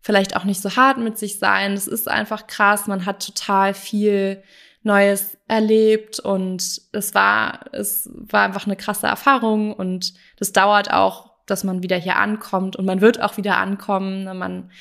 vielleicht 0.03 0.35
auch 0.35 0.43
nicht 0.43 0.61
so 0.61 0.75
hart 0.75 0.97
mit 0.97 1.17
sich 1.17 1.39
sein. 1.39 1.73
Es 1.73 1.87
ist 1.87 2.09
einfach 2.09 2.47
krass. 2.47 2.87
Man 2.87 3.05
hat 3.05 3.25
total 3.25 3.73
viel 3.73 4.43
Neues 4.83 5.37
erlebt 5.47 6.19
und 6.19 6.81
es 6.91 7.15
war, 7.15 7.65
es 7.71 8.09
war 8.13 8.43
einfach 8.43 8.65
eine 8.65 8.75
krasse 8.75 9.07
Erfahrung 9.07 9.73
und 9.73 10.13
das 10.37 10.51
dauert 10.51 10.91
auch, 10.91 11.31
dass 11.45 11.63
man 11.63 11.83
wieder 11.83 11.97
hier 11.97 12.17
ankommt 12.17 12.75
und 12.75 12.85
man 12.85 12.99
wird 12.99 13.21
auch 13.21 13.37
wieder 13.37 13.57
ankommen. 13.57 14.25
Ne? 14.25 14.33
Man, 14.33 14.71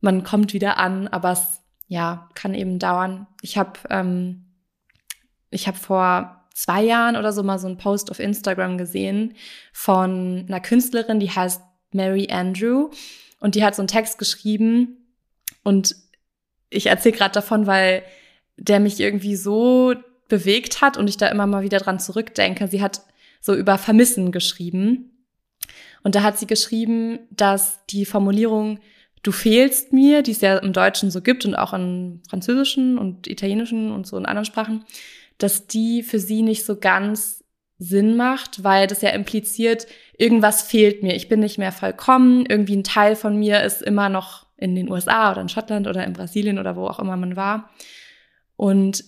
man 0.00 0.24
kommt 0.24 0.52
wieder 0.52 0.76
an, 0.76 1.08
aber 1.08 1.32
es, 1.32 1.62
ja, 1.88 2.28
kann 2.34 2.54
eben 2.54 2.78
dauern. 2.78 3.26
Ich 3.40 3.56
habe 3.56 3.72
ähm, 3.88 4.49
ich 5.50 5.66
habe 5.66 5.78
vor 5.78 6.46
zwei 6.54 6.82
Jahren 6.82 7.16
oder 7.16 7.32
so 7.32 7.42
mal 7.42 7.58
so 7.58 7.66
einen 7.66 7.78
Post 7.78 8.10
auf 8.10 8.18
Instagram 8.18 8.78
gesehen 8.78 9.34
von 9.72 10.44
einer 10.48 10.60
Künstlerin, 10.60 11.20
die 11.20 11.30
heißt 11.30 11.62
Mary 11.92 12.28
Andrew. 12.30 12.90
und 13.40 13.54
die 13.54 13.64
hat 13.64 13.74
so 13.74 13.82
einen 13.82 13.88
Text 13.88 14.18
geschrieben 14.18 14.98
und 15.64 15.96
ich 16.68 16.86
erzähle 16.86 17.16
gerade 17.16 17.32
davon, 17.32 17.66
weil 17.66 18.02
der 18.56 18.80
mich 18.80 19.00
irgendwie 19.00 19.36
so 19.36 19.94
bewegt 20.28 20.80
hat 20.80 20.96
und 20.96 21.08
ich 21.08 21.16
da 21.16 21.26
immer 21.28 21.46
mal 21.46 21.62
wieder 21.62 21.78
dran 21.78 21.98
zurückdenke. 21.98 22.68
Sie 22.68 22.82
hat 22.82 23.02
so 23.40 23.54
über 23.54 23.78
Vermissen 23.78 24.30
geschrieben. 24.30 25.26
Und 26.02 26.14
da 26.14 26.22
hat 26.22 26.38
sie 26.38 26.46
geschrieben, 26.46 27.18
dass 27.30 27.84
die 27.86 28.04
Formulierung 28.04 28.78
Du 29.22 29.32
fehlst 29.32 29.92
mir, 29.92 30.22
die 30.22 30.30
es 30.30 30.40
ja 30.40 30.56
im 30.58 30.72
Deutschen 30.72 31.10
so 31.10 31.20
gibt 31.20 31.44
und 31.44 31.54
auch 31.54 31.74
im 31.74 32.22
Französischen 32.28 32.96
und 32.96 33.26
Italienischen 33.26 33.92
und 33.92 34.06
so 34.06 34.16
in 34.16 34.24
anderen 34.24 34.46
Sprachen, 34.46 34.84
dass 35.42 35.66
die 35.66 36.02
für 36.02 36.18
sie 36.18 36.42
nicht 36.42 36.64
so 36.64 36.76
ganz 36.76 37.44
Sinn 37.78 38.16
macht, 38.16 38.62
weil 38.62 38.86
das 38.86 39.00
ja 39.00 39.10
impliziert, 39.10 39.86
irgendwas 40.18 40.62
fehlt 40.62 41.02
mir, 41.02 41.14
ich 41.14 41.28
bin 41.28 41.40
nicht 41.40 41.58
mehr 41.58 41.72
vollkommen, 41.72 42.44
irgendwie 42.46 42.76
ein 42.76 42.84
Teil 42.84 43.16
von 43.16 43.38
mir 43.38 43.62
ist 43.62 43.80
immer 43.80 44.10
noch 44.10 44.46
in 44.58 44.74
den 44.74 44.90
USA 44.90 45.32
oder 45.32 45.40
in 45.40 45.48
Schottland 45.48 45.86
oder 45.88 46.04
in 46.04 46.12
Brasilien 46.12 46.58
oder 46.58 46.76
wo 46.76 46.86
auch 46.86 46.98
immer 46.98 47.16
man 47.16 47.36
war. 47.36 47.70
Und 48.56 49.02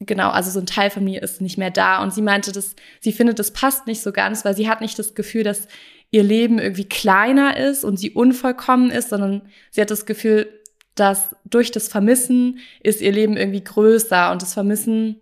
genau, 0.00 0.30
also 0.30 0.50
so 0.50 0.58
ein 0.58 0.66
Teil 0.66 0.90
von 0.90 1.04
mir 1.04 1.22
ist 1.22 1.40
nicht 1.40 1.56
mehr 1.56 1.70
da. 1.70 2.02
Und 2.02 2.12
sie 2.12 2.22
meinte, 2.22 2.50
dass 2.50 2.74
sie 2.98 3.12
findet, 3.12 3.38
das 3.38 3.52
passt 3.52 3.86
nicht 3.86 4.02
so 4.02 4.10
ganz, 4.10 4.44
weil 4.44 4.56
sie 4.56 4.68
hat 4.68 4.80
nicht 4.80 4.98
das 4.98 5.14
Gefühl, 5.14 5.44
dass 5.44 5.68
ihr 6.10 6.24
Leben 6.24 6.58
irgendwie 6.58 6.88
kleiner 6.88 7.56
ist 7.56 7.84
und 7.84 7.98
sie 7.98 8.10
unvollkommen 8.10 8.90
ist, 8.90 9.10
sondern 9.10 9.42
sie 9.70 9.80
hat 9.80 9.92
das 9.92 10.06
Gefühl, 10.06 10.48
dass 10.96 11.36
durch 11.44 11.70
das 11.70 11.86
Vermissen 11.86 12.58
ist 12.82 13.00
ihr 13.00 13.12
Leben 13.12 13.36
irgendwie 13.36 13.62
größer 13.62 14.32
und 14.32 14.42
das 14.42 14.54
Vermissen 14.54 15.20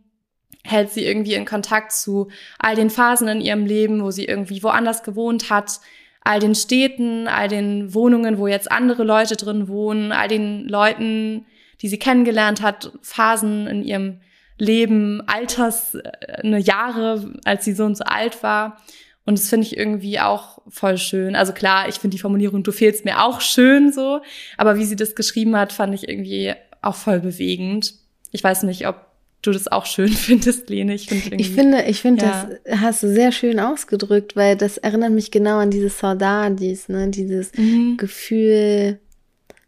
hält 0.67 0.91
sie 0.91 1.05
irgendwie 1.05 1.35
in 1.35 1.45
Kontakt 1.45 1.93
zu 1.93 2.29
all 2.59 2.75
den 2.75 2.91
Phasen 2.91 3.29
in 3.29 3.41
ihrem 3.41 3.67
Leben, 3.67 4.03
wo 4.03 4.11
sie 4.11 4.25
irgendwie 4.25 4.63
woanders 4.63 5.03
gewohnt 5.03 5.51
hat, 5.51 5.81
all 6.23 6.41
den 6.41 6.55
Städten, 6.55 7.29
all 7.29 7.49
den 7.49 7.95
Wohnungen, 7.95 8.39
wo 8.39 8.49
jetzt 8.49 8.71
andere 8.71 9.05
Leute 9.05 9.37
drin 9.37 9.69
wohnen, 9.69 10.13
all 10.13 10.29
den 10.29 10.69
Leuten, 10.69 11.47
die 11.83 11.89
sie 11.89 11.99
kennengelernt 11.99 12.63
hat, 12.63 12.93
Phasen 13.03 13.67
in 13.67 13.83
ihrem 13.83 14.21
Leben, 14.59 15.23
Alters, 15.27 15.95
äh, 15.95 16.43
eine 16.43 16.59
Jahre, 16.59 17.35
als 17.45 17.65
sie 17.65 17.73
so 17.73 17.85
und 17.85 17.97
so 17.97 18.05
alt 18.05 18.43
war. 18.43 18.81
Und 19.25 19.39
das 19.39 19.49
finde 19.49 19.67
ich 19.67 19.77
irgendwie 19.77 20.21
auch 20.21 20.63
voll 20.69 20.99
schön. 20.99 21.35
Also 21.35 21.53
klar, 21.53 21.89
ich 21.89 21.97
finde 21.97 22.15
die 22.15 22.21
Formulierung, 22.21 22.63
du 22.63 22.73
fehlst 22.73 23.05
mir 23.05 23.23
auch 23.23 23.41
schön 23.41 23.93
so. 23.93 24.21
Aber 24.57 24.79
wie 24.79 24.85
sie 24.85 24.97
das 24.97 25.15
geschrieben 25.15 25.57
hat, 25.57 25.73
fand 25.73 25.95
ich 25.95 26.09
irgendwie 26.09 26.55
auch 26.81 26.95
voll 26.95 27.21
bewegend. 27.21 27.95
Ich 28.31 28.43
weiß 28.43 28.63
nicht, 28.63 28.87
ob 28.87 29.05
du 29.43 29.53
das 29.53 29.69
auch 29.69 29.87
schön 29.87 30.09
findest, 30.13 30.69
Lene. 30.69 30.95
Ich, 30.95 31.09
find 31.09 31.41
ich 31.41 31.51
finde, 31.51 31.83
ich 31.85 32.01
finde, 32.01 32.25
ja. 32.25 32.51
das 32.65 32.81
hast 32.81 33.03
du 33.03 33.13
sehr 33.13 33.33
schön 33.33 33.61
ausgedrückt, 33.61 34.37
weil 34.37 34.57
das 34.57 34.79
erinnert 34.79 35.13
mich 35.13 35.31
genau 35.31 35.59
an 35.59 35.71
diese 35.71 35.89
Saudadis, 35.89 36.89
ne, 36.89 37.09
dieses 37.09 37.53
mhm. 37.57 37.97
Gefühl, 37.97 38.99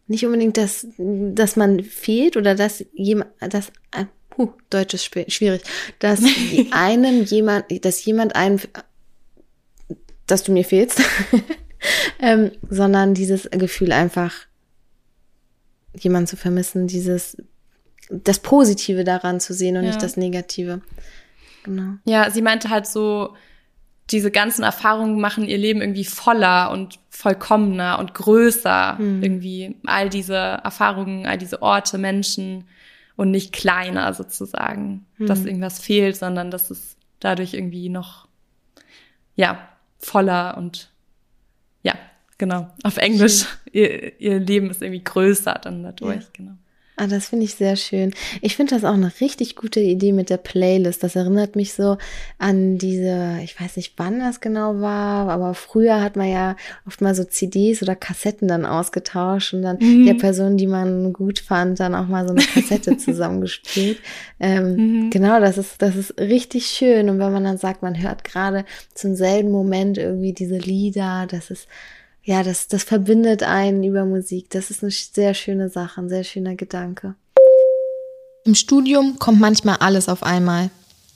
nicht 0.07 0.25
unbedingt, 0.25 0.57
dass, 0.57 0.87
dass 0.97 1.55
man 1.55 1.83
fehlt 1.83 2.35
oder 2.35 2.55
dass 2.55 2.83
jemand, 2.93 3.29
dass, 3.39 3.71
uh, 4.37 4.49
Deutsch 4.69 4.95
ist 4.95 5.05
schwierig, 5.05 5.61
dass 5.99 6.21
einem 6.71 7.23
jemand, 7.23 7.65
dass 7.85 8.03
jemand 8.03 8.35
einem, 8.35 8.59
dass 10.25 10.43
du 10.43 10.51
mir 10.51 10.65
fehlst, 10.65 11.01
ähm, 12.19 12.51
sondern 12.69 13.13
dieses 13.13 13.49
Gefühl 13.51 13.91
einfach, 13.91 14.33
jemanden 15.93 16.27
zu 16.27 16.37
vermissen, 16.37 16.87
dieses, 16.87 17.37
das 18.09 18.39
Positive 18.39 19.03
daran 19.03 19.39
zu 19.39 19.53
sehen 19.53 19.77
und 19.77 19.83
ja. 19.83 19.89
nicht 19.89 20.01
das 20.01 20.17
Negative. 20.17 20.81
Genau. 21.63 21.93
Ja, 22.05 22.29
sie 22.31 22.41
meinte 22.41 22.69
halt 22.69 22.87
so, 22.87 23.35
diese 24.11 24.31
ganzen 24.31 24.63
Erfahrungen 24.63 25.19
machen 25.19 25.45
ihr 25.45 25.57
Leben 25.57 25.81
irgendwie 25.81 26.05
voller 26.05 26.71
und 26.71 26.99
vollkommener 27.09 27.99
und 27.99 28.13
größer. 28.13 28.97
Hm. 28.97 29.23
Irgendwie 29.23 29.75
all 29.85 30.09
diese 30.09 30.35
Erfahrungen, 30.35 31.25
all 31.25 31.37
diese 31.37 31.61
Orte, 31.61 31.97
Menschen 31.97 32.65
und 33.15 33.31
nicht 33.31 33.53
kleiner 33.53 34.13
sozusagen, 34.13 35.05
hm. 35.17 35.27
dass 35.27 35.45
irgendwas 35.45 35.79
fehlt, 35.79 36.15
sondern 36.15 36.49
dass 36.49 36.71
es 36.71 36.95
dadurch 37.19 37.53
irgendwie 37.53 37.89
noch, 37.89 38.27
ja, 39.35 39.69
voller 39.99 40.57
und 40.57 40.89
ja, 41.83 41.93
genau, 42.37 42.69
auf 42.83 42.97
Englisch, 42.97 43.45
ihr, 43.71 44.19
ihr 44.19 44.39
Leben 44.39 44.69
ist 44.69 44.81
irgendwie 44.81 45.03
größer 45.03 45.59
dann 45.61 45.83
dadurch, 45.83 46.23
ja. 46.23 46.29
genau. 46.33 46.57
Ah, 46.99 47.07
das 47.07 47.29
finde 47.29 47.45
ich 47.45 47.55
sehr 47.55 47.77
schön. 47.77 48.13
Ich 48.41 48.57
finde 48.57 48.75
das 48.75 48.83
auch 48.83 48.93
eine 48.93 49.09
richtig 49.21 49.55
gute 49.55 49.79
Idee 49.79 50.11
mit 50.11 50.29
der 50.29 50.35
Playlist. 50.35 51.01
Das 51.01 51.15
erinnert 51.15 51.55
mich 51.55 51.71
so 51.71 51.97
an 52.37 52.77
diese, 52.77 53.39
ich 53.41 53.57
weiß 53.57 53.77
nicht, 53.77 53.93
wann 53.95 54.19
das 54.19 54.41
genau 54.41 54.81
war, 54.81 55.29
aber 55.29 55.53
früher 55.53 56.01
hat 56.01 56.17
man 56.17 56.29
ja 56.29 56.57
oft 56.85 56.99
mal 56.99 57.15
so 57.15 57.23
CDs 57.23 57.81
oder 57.81 57.95
Kassetten 57.95 58.49
dann 58.49 58.65
ausgetauscht 58.65 59.53
und 59.53 59.61
dann 59.61 59.77
mhm. 59.79 60.07
der 60.07 60.15
Person, 60.15 60.57
die 60.57 60.67
man 60.67 61.13
gut 61.13 61.39
fand, 61.39 61.79
dann 61.79 61.95
auch 61.95 62.07
mal 62.07 62.27
so 62.27 62.33
eine 62.33 62.43
Kassette 62.43 62.97
zusammengespielt. 62.97 63.99
Ähm, 64.41 64.75
mhm. 64.75 65.09
Genau, 65.09 65.39
das 65.39 65.57
ist, 65.57 65.81
das 65.81 65.95
ist 65.95 66.19
richtig 66.19 66.65
schön. 66.65 67.09
Und 67.09 67.19
wenn 67.19 67.31
man 67.31 67.45
dann 67.45 67.57
sagt, 67.57 67.81
man 67.81 68.01
hört 68.01 68.25
gerade 68.25 68.65
zum 68.93 69.15
selben 69.15 69.51
Moment 69.51 69.97
irgendwie 69.97 70.33
diese 70.33 70.57
Lieder, 70.57 71.27
das 71.29 71.49
ist 71.49 71.69
ja, 72.23 72.43
das, 72.43 72.67
das 72.67 72.83
verbindet 72.83 73.43
einen 73.43 73.83
über 73.83 74.05
Musik. 74.05 74.49
Das 74.49 74.69
ist 74.69 74.83
eine 74.83 74.91
sehr 74.91 75.33
schöne 75.33 75.69
Sache, 75.69 76.01
ein 76.01 76.09
sehr 76.09 76.23
schöner 76.23 76.55
Gedanke. 76.55 77.15
Im 78.45 78.55
Studium 78.55 79.19
kommt 79.19 79.39
manchmal 79.39 79.77
alles 79.77 80.09
auf 80.09 80.23
einmal. 80.23 80.69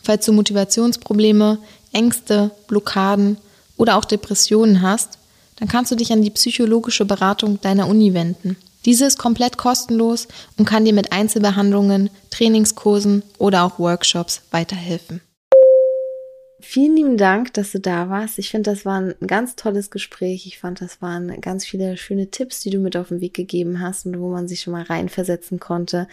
Falls 0.03 0.25
du 0.25 0.33
Motivationsprobleme, 0.33 1.59
Ängste, 1.93 2.51
Blockaden 2.67 3.37
oder 3.77 3.97
auch 3.97 4.05
Depressionen 4.05 4.81
hast, 4.81 5.17
dann 5.57 5.67
kannst 5.67 5.91
du 5.91 5.95
dich 5.95 6.11
an 6.11 6.21
die 6.21 6.31
psychologische 6.31 7.05
Beratung 7.05 7.61
deiner 7.61 7.87
Uni 7.87 8.13
wenden. 8.13 8.57
Diese 8.85 9.05
ist 9.05 9.17
komplett 9.17 9.57
kostenlos 9.57 10.27
und 10.57 10.65
kann 10.65 10.83
dir 10.83 10.93
mit 10.93 11.13
Einzelbehandlungen, 11.13 12.09
Trainingskursen 12.31 13.23
oder 13.37 13.63
auch 13.63 13.79
Workshops 13.79 14.41
weiterhelfen. 14.51 15.21
Vielen 16.65 16.95
lieben 16.95 17.17
Dank, 17.17 17.53
dass 17.53 17.73
du 17.73 17.79
da 17.79 18.09
warst. 18.09 18.39
Ich 18.39 18.49
finde, 18.49 18.71
das 18.71 18.85
war 18.85 19.01
ein 19.01 19.15
ganz 19.27 19.57
tolles 19.57 19.91
Gespräch. 19.91 20.47
Ich 20.47 20.59
fand, 20.59 20.79
das 20.79 21.01
waren 21.01 21.41
ganz 21.41 21.65
viele 21.65 21.97
schöne 21.97 22.31
Tipps, 22.31 22.61
die 22.61 22.69
du 22.69 22.79
mit 22.79 22.95
auf 22.95 23.09
den 23.09 23.19
Weg 23.19 23.33
gegeben 23.33 23.81
hast 23.81 24.05
und 24.05 24.17
wo 24.19 24.29
man 24.29 24.47
sich 24.47 24.61
schon 24.61 24.71
mal 24.71 24.83
reinversetzen 24.83 25.59
konnte, 25.59 26.07